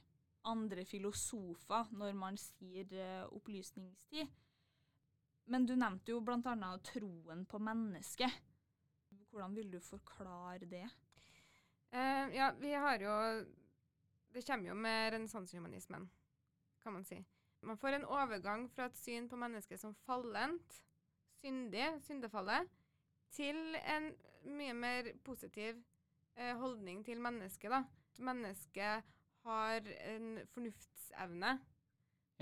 andre 0.44 0.84
filosofer 0.88 1.90
når 1.92 2.14
man 2.16 2.36
sier 2.40 2.88
uh, 2.94 3.26
opplysningstid. 3.34 4.30
Men 5.44 5.66
du 5.66 5.74
nevnte 5.76 6.12
jo 6.12 6.22
annet 6.24 6.84
troen 6.88 7.44
på 7.46 7.58
mennesket. 7.58 8.32
Hvordan 9.30 9.54
vil 9.54 9.70
du 9.72 9.80
forklare 9.80 10.66
det? 10.70 10.86
Uh, 11.94 12.30
ja, 12.34 12.52
vi 12.58 12.72
har 12.72 12.98
jo 12.98 13.44
Det 14.34 14.42
kommer 14.46 14.68
jo 14.68 14.74
med 14.74 15.12
renessansehumanismen, 15.12 16.10
kan 16.82 16.92
man 16.92 17.04
si. 17.04 17.24
Man 17.62 17.78
får 17.78 17.92
en 17.92 18.04
overgang 18.04 18.70
fra 18.70 18.86
et 18.86 18.96
syn 18.98 19.28
på 19.28 19.36
mennesket 19.36 19.80
som 19.80 19.94
fallent, 19.94 20.80
syndig, 21.38 21.86
syndefallet, 22.02 22.66
til 23.30 23.76
en 23.78 24.10
mye 24.44 24.74
mer 24.74 25.12
positiv 25.24 25.78
uh, 26.40 26.56
holdning 26.58 27.04
til 27.04 27.20
mennesket, 27.20 27.70
da. 27.70 27.84
Mennesket 28.18 29.14
har 29.44 29.88
en 30.10 30.40
fornuftsevne. 30.50 31.58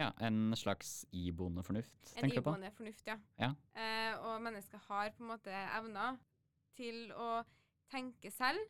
Ja, 0.00 0.08
en 0.24 0.56
slags 0.56 1.04
iboende 1.12 1.62
fornuft, 1.62 1.92
En 2.16 2.22
tenker 2.22 2.40
du 2.40 2.42
på? 2.42 2.50
En 2.50 2.56
iboende 2.56 2.76
fornuft, 2.76 3.06
ja. 3.06 3.18
Ja. 3.38 3.50
Eh, 3.76 4.14
og 4.24 4.42
mennesket 4.42 4.80
har 4.88 5.10
på 5.16 5.24
en 5.24 5.32
måte 5.34 5.52
evner 5.52 6.16
til 6.76 7.12
å 7.12 7.42
tenke 7.92 8.30
selv, 8.32 8.62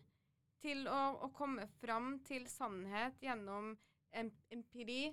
til 0.62 0.86
å, 0.90 1.00
å 1.22 1.30
komme 1.34 1.66
fram 1.80 2.16
til 2.26 2.46
sannhet 2.50 3.22
gjennom 3.22 3.76
empiri 4.12 5.12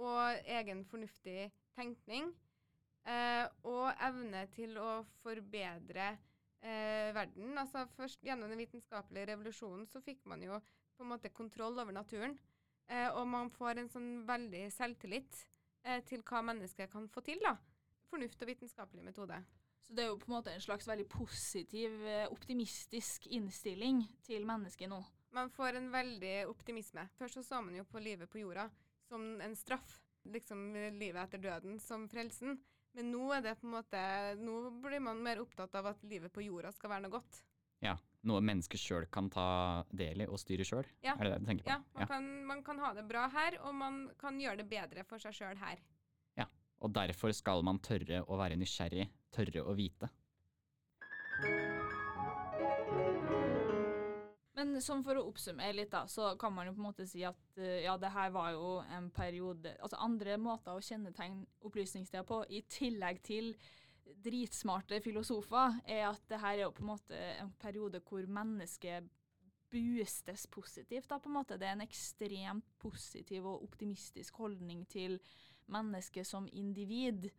og 0.00 0.48
egen 0.48 0.84
fornuftig 0.88 1.50
tenkning. 1.76 2.32
Eh, 3.08 3.46
og 3.68 3.92
evne 4.04 4.44
til 4.52 4.76
å 4.80 5.00
forbedre 5.22 6.10
eh, 6.60 7.08
verden. 7.16 7.56
Altså 7.58 7.86
først 7.96 8.24
Gjennom 8.24 8.52
den 8.52 8.60
vitenskapelige 8.60 9.30
revolusjonen 9.32 9.86
så 9.88 10.02
fikk 10.04 10.26
man 10.28 10.42
jo 10.44 10.58
på 10.96 11.06
en 11.06 11.12
måte 11.14 11.32
kontroll 11.32 11.80
over 11.80 11.96
naturen. 11.96 12.36
Eh, 12.90 13.08
og 13.14 13.26
man 13.30 13.50
får 13.54 13.78
en 13.78 13.90
sånn 13.92 14.10
veldig 14.26 14.64
selvtillit 14.74 15.44
eh, 15.86 16.02
til 16.06 16.24
hva 16.26 16.42
mennesket 16.42 16.90
kan 16.90 17.06
få 17.12 17.22
til. 17.26 17.38
da. 17.44 17.54
Fornuft 18.10 18.42
og 18.42 18.50
vitenskapelig 18.50 19.04
metode. 19.06 19.38
Så 19.86 19.94
det 19.94 20.04
er 20.04 20.10
jo 20.10 20.18
på 20.18 20.30
en 20.30 20.36
måte 20.36 20.54
en 20.54 20.64
slags 20.64 20.88
veldig 20.90 21.06
positiv, 21.10 21.94
eh, 22.06 22.26
optimistisk 22.30 23.28
innstilling 23.30 24.02
til 24.26 24.46
mennesket 24.48 24.90
nå. 24.90 25.00
Man 25.30 25.52
får 25.54 25.78
en 25.78 25.90
veldig 25.92 26.34
optimisme. 26.50 27.06
Først 27.18 27.38
så 27.38 27.44
så 27.46 27.60
man 27.62 27.78
jo 27.78 27.86
på 27.86 28.02
livet 28.02 28.30
på 28.30 28.42
jorda 28.42 28.66
som 29.06 29.22
en 29.40 29.54
straff. 29.56 30.00
Liksom 30.26 30.74
livet 30.98 31.22
etter 31.22 31.40
døden 31.40 31.78
som 31.80 32.08
frelsen. 32.10 32.58
Men 32.98 33.12
nå 33.14 33.30
er 33.36 33.44
det 33.44 33.54
på 33.60 33.68
en 33.68 33.76
måte 33.76 34.00
Nå 34.40 34.56
blir 34.82 35.00
man 35.00 35.22
mer 35.22 35.38
opptatt 35.40 35.74
av 35.78 35.92
at 35.92 36.02
livet 36.02 36.32
på 36.34 36.42
jorda 36.42 36.72
skal 36.74 36.90
være 36.90 37.06
noe 37.06 37.14
godt. 37.14 37.38
Ja, 37.84 37.96
Noe 38.28 38.42
mennesket 38.44 38.80
sjøl 38.82 39.06
kan 39.08 39.30
ta 39.32 39.82
del 39.96 40.20
i 40.20 40.26
og 40.28 40.36
styre 40.42 40.64
sjøl? 40.68 40.88
Ja. 41.00 41.14
Er 41.16 41.24
det 41.24 41.30
det 41.32 41.38
du 41.40 41.46
tenker 41.48 41.64
på? 41.64 41.72
Ja, 41.72 41.78
man, 41.96 42.08
Kan, 42.10 42.26
man 42.50 42.62
kan 42.66 42.82
ha 42.82 42.92
det 42.96 43.06
bra 43.08 43.24
her, 43.32 43.56
og 43.64 43.72
man 43.74 44.02
kan 44.20 44.40
gjøre 44.40 44.60
det 44.60 44.66
bedre 44.68 45.04
for 45.08 45.22
seg 45.22 45.38
sjøl 45.38 45.56
her. 45.56 45.80
Ja, 46.36 46.44
Og 46.84 46.92
derfor 46.92 47.32
skal 47.32 47.64
man 47.64 47.80
tørre 47.80 48.20
å 48.28 48.36
være 48.36 48.60
nysgjerrig, 48.60 49.08
tørre 49.32 49.64
å 49.64 49.76
vite. 49.78 50.10
Men 54.60 54.76
sånn 54.84 55.00
for 55.06 55.16
å 55.16 55.24
oppsummere 55.30 55.72
litt, 55.78 55.88
da, 55.94 56.04
så 56.04 56.34
kan 56.36 56.52
man 56.52 56.68
jo 56.68 56.74
på 56.76 56.82
en 56.82 56.88
måte 56.90 57.06
si 57.08 57.22
at 57.24 57.56
eh, 57.56 57.86
ja, 57.86 57.94
det 57.96 58.10
her 58.12 58.32
var 58.34 58.50
jo 58.52 58.74
en 58.92 59.06
periode 59.14 59.72
Altså 59.80 59.96
andre 60.04 60.36
måter 60.36 60.76
å 60.76 60.84
kjennetegne 60.84 61.46
opplysningstida 61.64 62.26
på, 62.28 62.42
i 62.52 62.60
tillegg 62.68 63.22
til 63.24 63.54
dritsmarte 64.24 65.00
filosofer, 65.04 65.80
er 65.84 66.08
at 66.08 66.22
det 66.28 66.40
her 66.40 66.58
er 66.58 66.64
jo 66.66 66.74
på 66.76 66.84
en 66.84 66.92
måte 66.92 67.22
en 67.40 67.52
periode 67.60 68.02
hvor 68.06 68.26
mennesket 68.26 69.08
boostes 69.70 70.46
positivt. 70.50 71.08
da 71.08 71.18
på 71.18 71.28
en 71.28 71.38
måte. 71.38 71.58
Det 71.58 71.68
er 71.68 71.76
en 71.78 71.86
ekstremt 71.86 72.66
positiv 72.78 73.46
og 73.46 73.62
optimistisk 73.62 74.36
holdning 74.36 74.86
til 74.88 75.20
mennesket 75.66 76.26
som 76.26 76.48
individ. 76.52 77.30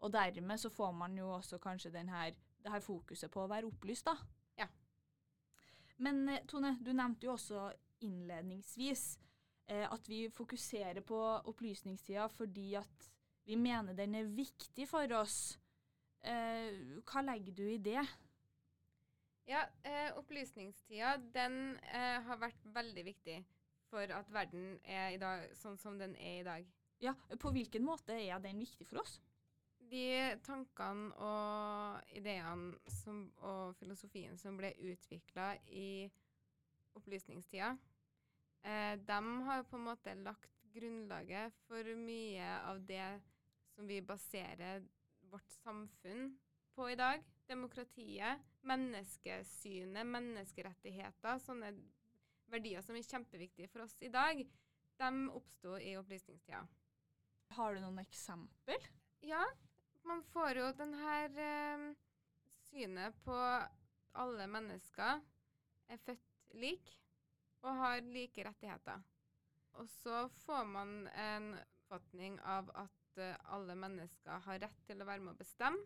Og 0.00 0.12
dermed 0.12 0.58
så 0.58 0.70
får 0.70 0.92
man 0.92 1.18
jo 1.18 1.30
også 1.34 1.58
kanskje 1.58 1.92
den 1.92 2.08
her, 2.08 2.30
det 2.62 2.72
her 2.72 2.80
fokuset 2.80 3.30
på 3.30 3.44
å 3.44 3.50
være 3.50 3.66
opplyst, 3.66 4.06
da. 4.06 4.16
Ja. 4.58 4.68
Men 5.98 6.28
eh, 6.28 6.44
Tone, 6.48 6.78
du 6.80 6.92
nevnte 6.92 7.26
jo 7.26 7.34
også 7.34 7.72
innledningsvis 8.00 9.18
eh, 9.68 9.84
at 9.84 10.08
vi 10.08 10.28
fokuserer 10.32 11.02
på 11.04 11.18
opplysningstida 11.50 12.28
fordi 12.32 12.74
at 12.80 13.10
vi 13.44 13.56
mener 13.56 13.96
den 13.96 14.14
er 14.14 14.30
viktig 14.30 14.86
for 14.88 15.12
oss. 15.18 15.58
Eh, 16.20 17.00
hva 17.08 17.22
legger 17.24 17.56
du 17.56 17.64
i 17.70 17.78
det? 17.80 18.02
Ja, 19.48 19.64
eh, 19.82 20.10
opplysningstida 20.18 21.16
den 21.34 21.78
eh, 21.90 22.20
har 22.26 22.38
vært 22.38 22.66
veldig 22.74 23.04
viktig 23.08 23.38
for 23.90 24.12
at 24.14 24.28
verden 24.30 24.76
er 24.84 25.14
i 25.14 25.18
dag 25.20 25.48
sånn 25.58 25.78
som 25.80 25.96
den 25.98 26.14
er 26.20 26.36
i 26.42 26.46
dag. 26.46 26.68
Ja, 27.00 27.14
På 27.40 27.50
hvilken 27.54 27.86
måte 27.86 28.14
er 28.14 28.38
den 28.44 28.60
viktig 28.60 28.86
for 28.86 29.00
oss? 29.02 29.16
De 29.90 30.36
tankene 30.46 31.08
og 31.18 32.12
ideene 32.14 32.76
som, 33.00 33.24
og 33.40 33.74
filosofien 33.80 34.36
som 34.38 34.60
ble 34.60 34.70
utvikla 34.92 35.54
i 35.72 36.04
opplysningstida, 36.94 37.72
eh, 38.62 38.94
de 39.00 39.18
har 39.48 39.64
på 39.66 39.80
en 39.80 39.88
måte 39.88 40.14
lagt 40.20 40.52
grunnlaget 40.70 41.56
for 41.66 41.96
mye 41.98 42.52
av 42.68 42.84
det 42.86 43.08
som 43.74 43.88
vi 43.88 43.98
baserer 44.04 44.84
vårt 45.30 45.50
samfunn 45.60 46.34
på 46.74 46.90
i 46.90 46.98
dag. 46.98 47.24
Demokratiet, 47.50 48.42
menneskesynet, 48.66 50.06
menneskerettigheter, 50.06 51.40
sånne 51.42 51.72
verdier 52.50 52.82
som 52.84 52.98
er 52.98 53.06
kjempeviktige 53.06 53.70
for 53.70 53.84
oss 53.86 53.96
i 54.02 54.10
dag, 54.12 54.42
de 55.00 55.10
oppsto 55.34 55.76
i 55.78 55.96
opplysningstida. 55.98 56.60
Har 57.56 57.74
du 57.74 57.82
noen 57.82 58.02
eksempel? 58.02 58.88
Ja, 59.26 59.42
man 60.06 60.22
får 60.32 60.60
jo 60.60 60.70
den 60.78 60.94
her 61.00 61.38
eh, 61.44 61.86
synet 62.68 63.16
på 63.24 63.36
alle 64.20 64.46
mennesker 64.50 65.20
er 65.90 66.02
født 66.04 66.54
lik 66.58 66.94
og 67.62 67.76
har 67.82 68.04
like 68.06 68.44
rettigheter. 68.46 69.02
Og 69.78 69.88
så 69.88 70.24
får 70.44 70.64
man 70.66 70.94
en 71.08 71.52
oppfatning 71.90 72.38
av 72.46 72.70
at 72.74 72.99
eh, 73.18 73.36
alle 73.54 73.74
mennesker 73.74 74.44
har 74.46 74.60
rett 74.62 74.84
til 74.86 75.00
å 75.02 75.08
være 75.08 75.24
med 75.24 75.34
å 75.34 75.40
bestemme, 75.40 75.80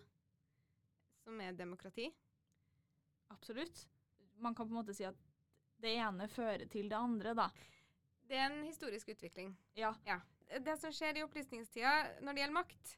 som 1.24 1.40
er 1.40 1.56
demokrati. 1.56 2.10
Absolutt. 3.32 3.86
Man 4.36 4.54
kan 4.54 4.68
på 4.68 4.74
en 4.74 4.82
måte 4.82 4.96
si 4.96 5.06
at 5.08 5.20
det 5.80 5.94
ene 5.96 6.28
fører 6.28 6.66
til 6.70 6.90
det 6.90 6.98
andre, 6.98 7.34
da. 7.36 7.48
Det 8.28 8.36
er 8.36 8.48
en 8.48 8.64
historisk 8.64 9.08
utvikling. 9.12 9.54
Ja. 9.76 9.94
Det 10.64 10.76
som 10.80 10.92
skjer 10.94 11.18
i 11.18 11.24
opplysningstida 11.24 12.20
når 12.22 12.36
det 12.36 12.44
gjelder 12.44 12.58
makt, 12.58 12.94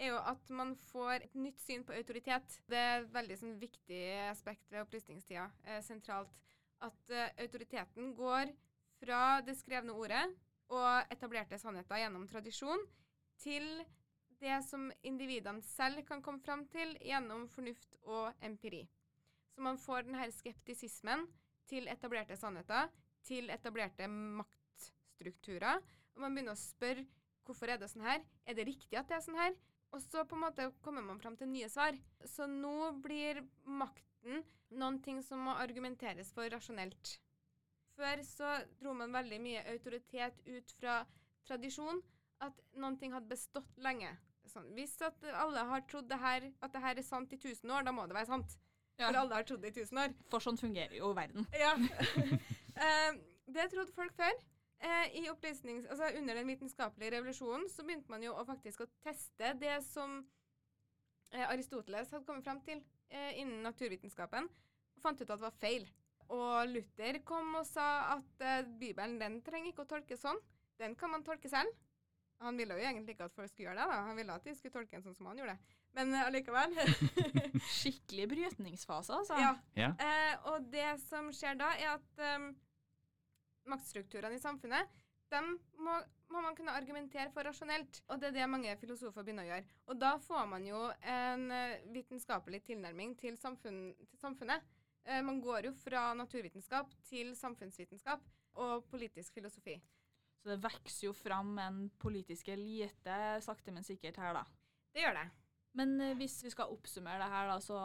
er 0.00 0.12
jo 0.14 0.20
at 0.30 0.52
man 0.56 0.74
får 0.90 1.26
et 1.26 1.34
nytt 1.36 1.60
syn 1.60 1.84
på 1.84 1.94
autoritet. 1.96 2.60
Det 2.70 2.78
er 2.78 3.02
et 3.02 3.12
veldig 3.14 3.36
sånn, 3.40 3.56
viktig 3.60 4.02
aspekt 4.30 4.70
ved 4.72 4.84
opplysningstida, 4.84 5.48
eh, 5.66 5.80
sentralt. 5.84 6.38
At 6.80 7.12
eh, 7.12 7.32
autoriteten 7.44 8.14
går 8.16 8.52
fra 9.00 9.40
det 9.44 9.56
skrevne 9.58 9.96
ordet 9.96 10.22
og 10.70 11.12
etablerte 11.12 11.58
sannheter 11.60 12.00
gjennom 12.00 12.26
tradisjon, 12.30 12.82
til 13.40 13.66
det 14.40 14.56
som 14.64 14.88
individene 15.04 15.62
selv 15.64 16.04
kan 16.08 16.22
komme 16.24 16.40
fram 16.44 16.64
til 16.72 16.94
gjennom 17.04 17.46
fornuft 17.52 17.96
og 18.08 18.32
empiri. 18.46 18.86
Så 19.52 19.64
man 19.64 19.78
får 19.80 20.06
denne 20.06 20.28
skeptisismen 20.32 21.26
til 21.68 21.88
etablerte 21.92 22.36
sannheter, 22.40 22.88
til 23.26 23.50
etablerte 23.52 24.08
maktstrukturer. 24.08 25.82
Og 26.14 26.22
man 26.24 26.34
begynner 26.34 26.56
å 26.56 26.60
spørre 26.60 27.04
hvorfor 27.44 27.72
er 27.72 27.80
det 27.80 27.90
sånn 27.90 28.06
her? 28.06 28.22
Er 28.46 28.56
det 28.56 28.68
riktig 28.68 28.96
at 28.98 29.10
det 29.10 29.18
er 29.18 29.26
sånn 29.26 29.40
her? 29.40 29.56
Og 29.90 30.02
så 30.04 30.22
på 30.24 30.36
en 30.38 30.44
måte 30.44 30.68
kommer 30.84 31.02
man 31.02 31.18
fram 31.20 31.36
til 31.36 31.50
nye 31.50 31.68
svar. 31.68 31.96
Så 32.24 32.46
nå 32.46 32.92
blir 33.02 33.42
makten 33.66 34.44
noen 34.70 35.00
ting 35.02 35.18
som 35.26 35.42
må 35.48 35.56
argumenteres 35.58 36.30
for 36.34 36.46
rasjonelt. 36.52 37.16
Før 37.96 38.22
så 38.24 38.52
dro 38.78 38.94
man 38.96 39.12
veldig 39.12 39.40
mye 39.42 39.64
autoritet 39.72 40.38
ut 40.46 40.74
fra 40.78 41.00
tradisjon, 41.48 41.98
at 42.44 42.60
noen 42.80 42.96
ting 43.00 43.14
hadde 43.14 43.30
bestått 43.30 43.78
lenge. 43.84 44.10
Sånn, 44.50 44.66
hvis 44.74 44.96
at 45.06 45.22
alle 45.38 45.62
har 45.68 45.84
trodd 45.90 46.08
det 46.10 46.18
her, 46.18 46.48
at 46.64 46.72
det 46.74 46.82
her 46.82 46.98
er 46.98 47.06
sant 47.06 47.32
i 47.34 47.38
1000 47.38 47.70
år, 47.70 47.84
da 47.86 47.92
må 47.94 48.06
det 48.08 48.16
være 48.16 48.32
sant. 48.32 48.56
For 49.00 49.18
alle 49.22 49.36
har 49.36 49.46
trodd 49.48 49.62
det 49.64 49.72
i 49.72 49.82
1000 49.84 50.00
år. 50.02 50.14
For 50.32 50.44
sånn 50.44 50.58
fungerer 50.60 50.96
jo 50.98 51.12
verden. 51.16 51.48
Ja. 51.58 51.74
Eh, 52.80 53.16
det 53.50 53.66
trodde 53.68 53.92
folk 53.92 54.14
før. 54.16 54.36
Eh, 54.80 55.16
i 55.20 55.24
opplysnings, 55.28 55.84
altså 55.90 56.06
Under 56.16 56.38
den 56.38 56.46
vitenskapelige 56.48 57.10
revolusjonen 57.12 57.66
så 57.68 57.84
begynte 57.84 58.08
man 58.08 58.22
jo 58.24 58.30
å 58.32 58.44
faktisk 58.48 58.80
å 58.80 58.86
teste 59.04 59.50
det 59.60 59.74
som 59.84 60.14
eh, 61.34 61.44
Aristoteles 61.44 62.08
hadde 62.14 62.24
kommet 62.24 62.46
fram 62.46 62.62
til 62.64 62.80
innen 63.10 63.66
naturvitenskapen, 63.66 64.46
og 64.46 65.02
fant 65.02 65.20
ut 65.20 65.26
at 65.26 65.34
det 65.34 65.42
var 65.42 65.58
feil. 65.60 65.84
Og 66.32 66.70
Luther 66.70 67.18
kom 67.26 67.58
og 67.58 67.66
sa 67.68 68.14
at 68.14 68.46
Bibelen 68.80 69.18
den 69.20 69.40
trenger 69.44 69.74
ikke 69.74 69.84
å 69.84 69.90
tolkes 69.90 70.22
sånn. 70.24 70.40
Den 70.80 70.94
kan 70.96 71.12
man 71.12 71.26
tolke 71.26 71.50
selv. 71.52 71.74
Han 72.40 72.56
ville 72.56 72.76
jo 72.76 72.80
egentlig 72.80 73.14
ikke 73.14 73.28
at 73.28 73.34
folk 73.36 73.50
skulle 73.50 73.68
gjøre 73.68 73.82
det. 73.82 73.90
da. 73.90 74.00
Han 74.08 74.16
ville 74.16 74.38
at 74.38 74.46
de 74.46 74.54
skulle 74.56 74.72
tolke 74.72 74.96
den 74.96 75.04
sånn 75.04 75.16
som 75.18 75.28
han 75.28 75.42
gjorde. 75.42 75.58
Men 75.98 76.14
eh, 76.14 76.26
allikevel. 76.28 76.78
Skikkelig 77.80 78.28
brytningsfase, 78.30 79.18
altså. 79.18 79.36
ja. 79.42 79.52
Ja. 79.76 79.90
Eh, 80.00 80.48
og 80.52 80.70
det 80.72 80.88
som 81.04 81.28
skjer 81.36 81.60
da, 81.60 81.74
er 81.76 81.98
at 81.98 82.24
um, 82.38 82.50
maktstrukturene 83.68 84.38
i 84.38 84.42
samfunnet 84.42 84.96
dem 85.30 85.52
må, 85.78 85.94
må 86.32 86.42
man 86.42 86.56
kunne 86.58 86.74
argumentere 86.74 87.30
for 87.34 87.46
rasjonelt. 87.46 88.00
Og 88.10 88.20
det 88.20 88.30
er 88.30 88.38
det 88.40 88.48
mange 88.50 88.74
filosofer 88.80 89.24
begynner 89.26 89.46
å 89.46 89.52
gjøre. 89.52 89.78
Og 89.92 90.00
da 90.00 90.14
får 90.24 90.48
man 90.50 90.66
jo 90.66 90.82
en 91.12 91.46
eh, 91.54 91.86
vitenskapelig 91.94 92.64
tilnærming 92.66 93.16
til, 93.20 93.38
samfunn, 93.40 93.82
til 94.08 94.22
samfunnet. 94.22 94.66
Eh, 95.06 95.22
man 95.26 95.40
går 95.44 95.70
jo 95.70 95.74
fra 95.84 96.10
naturvitenskap 96.18 96.92
til 97.08 97.32
samfunnsvitenskap 97.38 98.26
og 98.60 98.86
politisk 98.90 99.36
filosofi. 99.38 99.78
Så 100.40 100.48
det 100.54 100.62
vokser 100.64 101.06
jo 101.10 101.12
fram 101.12 101.58
en 101.60 101.82
politisk 102.00 102.48
elite 102.48 103.16
sakte, 103.44 103.72
men 103.76 103.84
sikkert 103.84 104.16
her, 104.22 104.32
da. 104.40 104.44
Det 104.94 105.02
gjør 105.04 105.18
det. 105.20 105.26
Men 105.76 106.00
eh, 106.00 106.16
hvis 106.18 106.38
vi 106.46 106.50
skal 106.54 106.72
oppsummere 106.72 107.20
det 107.20 107.28
her, 107.30 107.50
da, 107.52 107.58
så, 107.60 107.80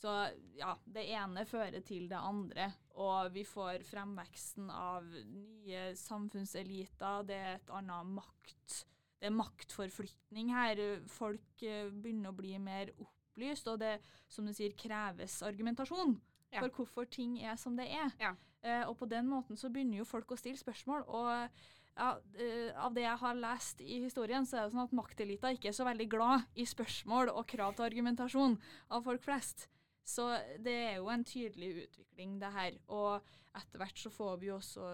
så 0.00 0.12
ja, 0.56 0.76
det 0.86 1.08
ene 1.10 1.42
fører 1.48 1.82
til 1.84 2.06
det 2.08 2.20
andre. 2.20 2.70
Og 3.02 3.32
vi 3.34 3.42
får 3.44 3.82
fremveksten 3.88 4.70
av 4.72 5.04
nye 5.10 5.90
samfunnseliter. 5.98 7.26
Det 7.28 7.36
er 7.36 7.58
et 7.58 7.74
annet 7.74 8.14
makt. 8.14 8.78
Det 9.18 9.28
er 9.30 9.34
maktforflytning 9.36 10.54
her. 10.54 10.80
Folk 11.10 11.62
eh, 11.66 11.90
begynner 11.90 12.30
å 12.32 12.36
bli 12.38 12.54
mer 12.62 12.92
opplyst, 13.02 13.68
og 13.72 13.80
det, 13.82 13.96
som 14.32 14.46
du 14.48 14.54
sier, 14.56 14.76
kreves 14.78 15.40
argumentasjon 15.44 16.16
Ja. 16.54 16.60
for 16.62 16.70
hvorfor 16.70 17.08
ting 17.10 17.40
er 17.42 17.56
som 17.58 17.74
det 17.76 17.88
er. 17.90 18.12
Ja. 18.22 18.30
Eh, 18.66 18.82
og 18.88 18.96
på 18.98 19.06
den 19.10 19.28
måten 19.30 19.58
så 19.58 19.70
begynner 19.70 20.00
jo 20.00 20.08
folk 20.08 20.32
å 20.34 20.38
stille 20.40 20.58
spørsmål. 20.58 21.06
og 21.06 21.48
ja, 21.96 22.10
eh, 22.36 22.76
av 22.76 22.92
det 22.92 23.06
jeg 23.06 23.20
har 23.22 23.38
lest 23.40 23.80
i 23.80 24.02
historien, 24.02 24.44
så 24.44 24.58
er 24.58 24.66
det 24.66 24.74
sånn 24.74 24.84
at 24.84 24.96
maktelita 24.96 25.52
ikke 25.54 25.70
er 25.70 25.76
så 25.78 25.86
veldig 25.88 26.08
glad 26.12 26.44
i 26.60 26.66
spørsmål 26.68 27.32
og 27.32 27.46
krav 27.48 27.76
til 27.76 27.86
argumentasjon 27.86 28.58
av 28.92 29.06
folk 29.06 29.24
flest. 29.24 29.64
Så 30.06 30.28
det 30.62 30.74
er 30.90 30.98
jo 30.98 31.08
en 31.10 31.24
tydelig 31.24 31.86
utvikling, 31.86 32.36
det 32.42 32.52
her. 32.52 32.76
Og 32.92 33.24
etter 33.56 33.80
hvert 33.80 34.02
så 34.02 34.12
får 34.12 34.36
vi 34.42 34.50
jo 34.50 34.58
også 34.58 34.90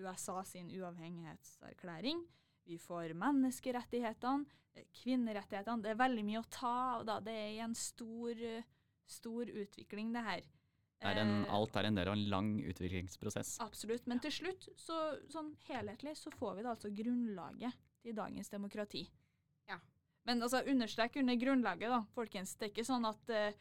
USA 0.00 0.40
sin 0.48 0.72
uavhengighetserklæring. 0.72 2.24
Vi 2.66 2.80
får 2.80 3.12
menneskerettighetene, 3.20 4.48
eh, 4.74 4.88
kvinnerettighetene. 5.02 5.82
Det 5.84 5.92
er 5.92 6.02
veldig 6.02 6.24
mye 6.24 6.40
å 6.40 6.50
ta 6.50 6.74
av, 6.96 7.04
da. 7.04 7.20
Det 7.20 7.36
er 7.36 7.64
en 7.64 7.74
stor, 7.74 8.40
stor 9.06 9.44
utvikling, 9.44 10.12
det 10.16 10.24
her. 10.24 10.48
Er 11.04 11.18
en, 11.20 11.44
Eh, 11.44 11.54
alt 11.54 11.76
er 11.76 11.84
en 11.84 11.94
del 11.94 12.08
av 12.08 12.14
en 12.16 12.28
lang 12.30 12.48
utviklingsprosess. 12.64 13.58
Absolutt. 13.60 14.06
Men 14.06 14.20
til 14.24 14.32
slutt, 14.32 14.68
så, 14.80 14.96
sånn 15.28 15.52
helhetlig, 15.68 16.16
så 16.16 16.32
får 16.32 16.56
vi 16.56 16.64
da 16.64 16.72
altså 16.72 16.90
grunnlaget 16.90 17.76
til 18.02 18.16
dagens 18.16 18.48
demokrati. 18.48 19.04
Ja. 19.68 19.78
Men 20.24 20.42
altså, 20.42 20.62
understrek 20.64 21.16
under 21.20 21.36
grunnlaget, 21.36 21.92
da, 21.92 22.02
folkens. 22.14 22.56
Det 22.56 22.68
er 22.68 22.72
ikke 22.72 22.88
sånn 22.88 23.04
at 23.04 23.28
uh, 23.28 23.52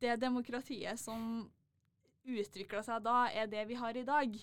det 0.00 0.16
demokratiet 0.22 1.00
som 1.00 1.50
utvikla 2.24 2.82
seg 2.86 3.02
da, 3.04 3.28
er 3.34 3.50
det 3.50 3.66
vi 3.68 3.74
har 3.80 3.96
i 3.96 4.06
dag. 4.06 4.38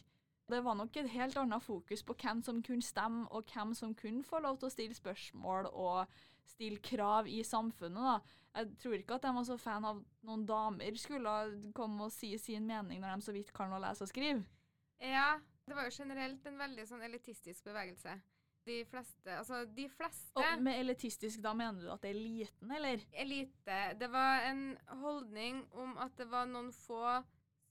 Det 0.51 0.59
var 0.65 0.75
nok 0.75 0.97
et 0.99 1.09
helt 1.13 1.37
annet 1.39 1.63
fokus 1.63 2.03
på 2.03 2.15
hvem 2.23 2.41
som 2.43 2.61
kunne 2.63 2.85
stemme, 2.85 3.25
og 3.31 3.47
hvem 3.53 3.73
som 3.77 3.95
kunne 3.95 4.23
få 4.27 4.41
lov 4.43 4.59
til 4.59 4.69
å 4.69 4.73
stille 4.73 4.97
spørsmål 4.97 5.71
og 5.71 6.11
stille 6.47 6.81
krav 6.83 7.27
i 7.27 7.41
samfunnet. 7.43 8.01
da. 8.01 8.37
Jeg 8.59 8.73
tror 8.81 8.97
ikke 8.97 9.15
at 9.15 9.23
de 9.23 9.35
var 9.35 9.45
så 9.47 9.57
fan 9.57 9.85
av 9.87 10.01
noen 10.27 10.43
damer 10.45 10.97
skulle 10.99 11.35
komme 11.75 12.09
og 12.09 12.11
si 12.11 12.33
sin 12.37 12.67
mening 12.67 12.99
når 12.99 13.15
de 13.15 13.27
så 13.27 13.35
vidt 13.35 13.53
kan 13.55 13.71
å 13.71 13.79
lese 13.79 14.03
og 14.03 14.11
skrive. 14.11 14.43
Ja, 14.99 15.39
det 15.65 15.77
var 15.77 15.87
jo 15.87 15.95
generelt 15.95 16.45
en 16.45 16.59
veldig 16.59 16.85
sånn 16.89 17.05
elitistisk 17.07 17.63
bevegelse. 17.69 18.17
De 18.67 18.83
fleste 18.85 19.33
Altså, 19.33 19.63
de 19.65 19.87
fleste 19.89 20.37
Og 20.37 20.61
med 20.61 20.77
elitistisk, 20.83 21.39
da 21.41 21.55
mener 21.57 21.81
du 21.81 21.87
at 21.89 22.03
det 22.03 22.11
er 22.11 22.19
eliten, 22.19 22.73
eller? 22.75 23.05
elite 23.23 23.79
Det 23.97 24.09
var 24.13 24.45
en 24.51 24.65
holdning 25.01 25.63
om 25.71 25.95
at 25.97 26.13
det 26.19 26.27
var 26.29 26.45
noen 26.49 26.69
få 26.75 27.01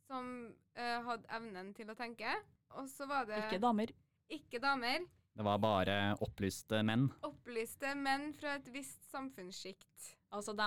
som 0.09 0.33
uh, 0.51 0.99
hadde 1.07 1.31
evnen 1.37 1.71
til 1.77 1.93
å 1.93 1.95
tenke. 1.95 2.33
Og 2.79 2.89
så 2.91 3.07
var 3.11 3.27
det 3.27 3.39
Ikke 3.47 3.59
damer. 3.63 3.91
ikke 4.31 4.61
damer. 4.63 5.07
Det 5.35 5.45
var 5.47 5.59
bare 5.63 5.97
opplyste 6.21 6.83
menn. 6.85 7.09
Opplyste 7.27 7.95
menn 7.97 8.33
fra 8.35 8.57
et 8.59 8.69
visst 8.75 9.05
samfunnssjikt. 9.11 10.11
Altså, 10.35 10.53
de, 10.55 10.67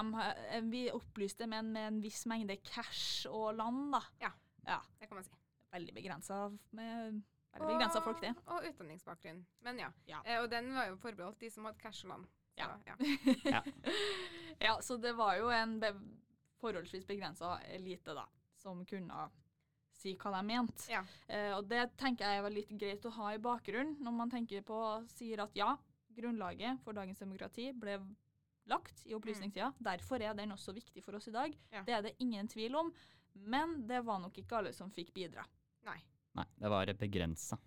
eh, 0.50 0.62
vi 0.68 0.86
opplyste 0.92 1.48
menn 1.48 1.72
med 1.72 1.88
en 1.88 2.02
viss 2.04 2.26
mengde 2.26 2.58
cash 2.64 3.28
og 3.30 3.56
land, 3.56 3.92
da. 3.94 4.02
Ja. 4.22 4.32
ja. 4.68 4.80
Det 5.00 5.08
kan 5.08 5.20
man 5.20 5.24
si. 5.28 5.36
Veldig 5.74 5.94
begrensa 5.96 6.40
med 6.72 7.22
Veldig 7.54 7.68
begrensa 7.70 8.02
folk, 8.02 8.20
det. 8.22 8.34
Og 8.50 8.66
utdanningsbakgrunn. 8.72 9.44
Men 9.62 9.80
ja. 9.80 9.92
Ja. 10.10 10.22
Eh, 10.26 10.42
og 10.42 10.50
den 10.52 10.72
var 10.76 10.88
jo 10.90 10.98
forbeholdt 10.98 11.40
de 11.44 11.52
som 11.54 11.68
hadde 11.70 11.80
cash 11.84 12.06
og 12.08 12.10
land. 12.16 12.26
Så, 12.26 12.66
Ja. 12.86 12.96
ja. 13.50 13.62
ja, 14.60 14.74
så 14.86 14.98
det 14.98 15.16
var 15.18 15.36
jo 15.40 15.48
en 15.50 15.80
be 15.82 15.94
forholdsvis 16.62 17.06
begrensa 17.06 17.58
elite, 17.74 18.14
da, 18.16 18.28
som 18.62 18.86
kunne 18.86 19.30
si 20.04 20.16
hva 20.20 20.34
de 20.36 20.44
mente. 20.48 20.86
Ja. 20.92 21.02
Eh, 21.28 21.52
og 21.56 21.68
det 21.72 21.86
tenker 22.00 22.28
jeg 22.28 22.44
var 22.46 22.54
litt 22.54 22.76
greit 22.84 23.08
å 23.08 23.16
ha 23.18 23.32
i 23.34 23.42
bakgrunnen 23.42 23.98
når 24.04 24.18
man 24.20 24.34
tenker 24.34 24.66
på 24.68 24.78
sier 25.16 25.46
at 25.46 25.56
ja, 25.58 25.72
grunnlaget 26.14 26.84
for 26.84 26.96
dagens 26.98 27.24
demokrati 27.24 27.72
ble 27.74 27.98
lagt 28.70 29.04
i 29.10 29.16
opplysningstida. 29.16 29.74
Derfor 29.84 30.24
er 30.24 30.36
den 30.38 30.56
også 30.56 30.76
viktig 30.76 31.04
for 31.04 31.18
oss 31.20 31.28
i 31.28 31.36
dag. 31.36 31.56
Ja. 31.74 31.84
Det 31.88 31.98
er 31.98 32.08
det 32.08 32.16
ingen 32.24 32.48
tvil 32.52 32.78
om. 32.80 32.94
Men 33.34 33.80
det 33.90 34.04
var 34.06 34.22
nok 34.22 34.38
ikke 34.38 34.60
alle 34.60 34.74
som 34.78 34.92
fikk 34.94 35.14
bidra. 35.16 35.46
Nei. 35.88 35.98
Nei, 36.38 36.46
det 36.62 36.70
var 36.72 36.92
begrensa. 37.00 37.58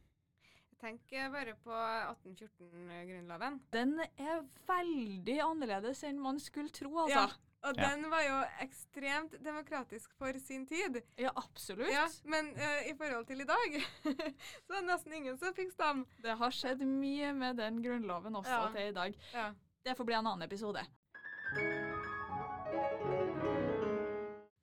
Tenk 0.80 1.12
eh, 1.16 1.28
bare 1.32 1.54
på 1.64 1.72
1814-grunnloven. 1.72 3.58
Den 3.72 3.96
er 4.04 4.44
veldig 4.68 5.36
annerledes 5.42 6.02
enn 6.06 6.20
man 6.20 6.38
skulle 6.42 6.72
tro, 6.74 6.92
altså. 7.06 7.24
Og 7.66 7.74
Ja. 7.80 7.88
den 7.90 8.04
var 8.10 8.22
jo 8.22 8.36
ekstremt 8.62 9.32
demokratisk 9.42 10.12
for 10.18 10.36
sin 10.38 10.66
tid. 10.70 11.00
Ja, 11.18 11.32
absolutt. 11.36 11.90
Ja, 11.90 12.04
men 12.24 12.52
uh, 12.54 12.86
i 12.86 12.94
forhold 12.94 13.26
til 13.26 13.40
i 13.42 13.44
dag, 13.48 13.76
så 14.66 14.76
er 14.76 14.80
det 14.80 14.84
nesten 14.86 15.12
ingen 15.18 15.38
som 15.40 15.54
fikk 15.56 15.72
stemme. 15.74 16.06
Det 16.22 16.36
har 16.38 16.54
skjedd 16.54 16.84
mye 16.86 17.32
med 17.34 17.58
den 17.58 17.82
grunnloven 17.82 18.38
også 18.38 18.50
Ja. 18.54 18.68
til 18.76 18.92
i 18.92 18.94
dag. 18.94 19.18
Ja. 19.34 19.48
Det 19.86 19.96
får 19.98 20.04
bli 20.08 20.14
en 20.18 20.26
annen 20.30 20.46
episode. 20.46 20.82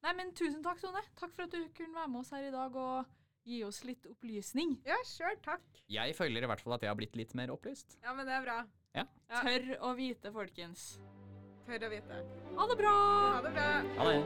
Nei, 0.03 0.13
men 0.17 0.31
tusen 0.35 0.63
takk, 0.63 0.81
Tone. 0.83 1.01
Takk 1.19 1.31
for 1.35 1.45
at 1.47 1.53
du 1.55 1.61
kunne 1.77 1.95
være 1.95 2.11
med 2.11 2.19
oss 2.23 2.31
her 2.35 2.47
i 2.49 2.51
dag 2.53 2.75
og 2.75 3.05
gi 3.47 3.61
oss 3.67 3.81
litt 3.87 4.05
opplysning. 4.07 4.77
Ja, 4.87 4.97
sjøl 5.07 5.37
takk. 5.43 5.63
Jeg 5.91 6.15
føler 6.17 6.43
i 6.43 6.49
hvert 6.51 6.63
fall 6.63 6.75
at 6.77 6.83
jeg 6.83 6.91
har 6.91 6.99
blitt 6.99 7.15
litt 7.19 7.33
mer 7.39 7.51
opplyst. 7.55 7.97
Ja, 8.03 8.13
men 8.15 8.27
det 8.27 8.35
er 8.35 8.43
bra. 8.45 8.57
Ja. 8.95 9.05
Tørr 9.41 9.71
å 9.89 9.93
vite, 9.97 10.31
folkens. 10.35 10.93
Tør 11.67 11.85
å 11.87 11.89
vite. 11.93 12.17
Ha 12.57 12.65
det 12.67 12.75
bra! 12.81 12.97
Ha 13.35 13.39
det 13.45 13.53
bra. 13.55 13.69
Ha 13.97 14.03
det. 14.11 14.19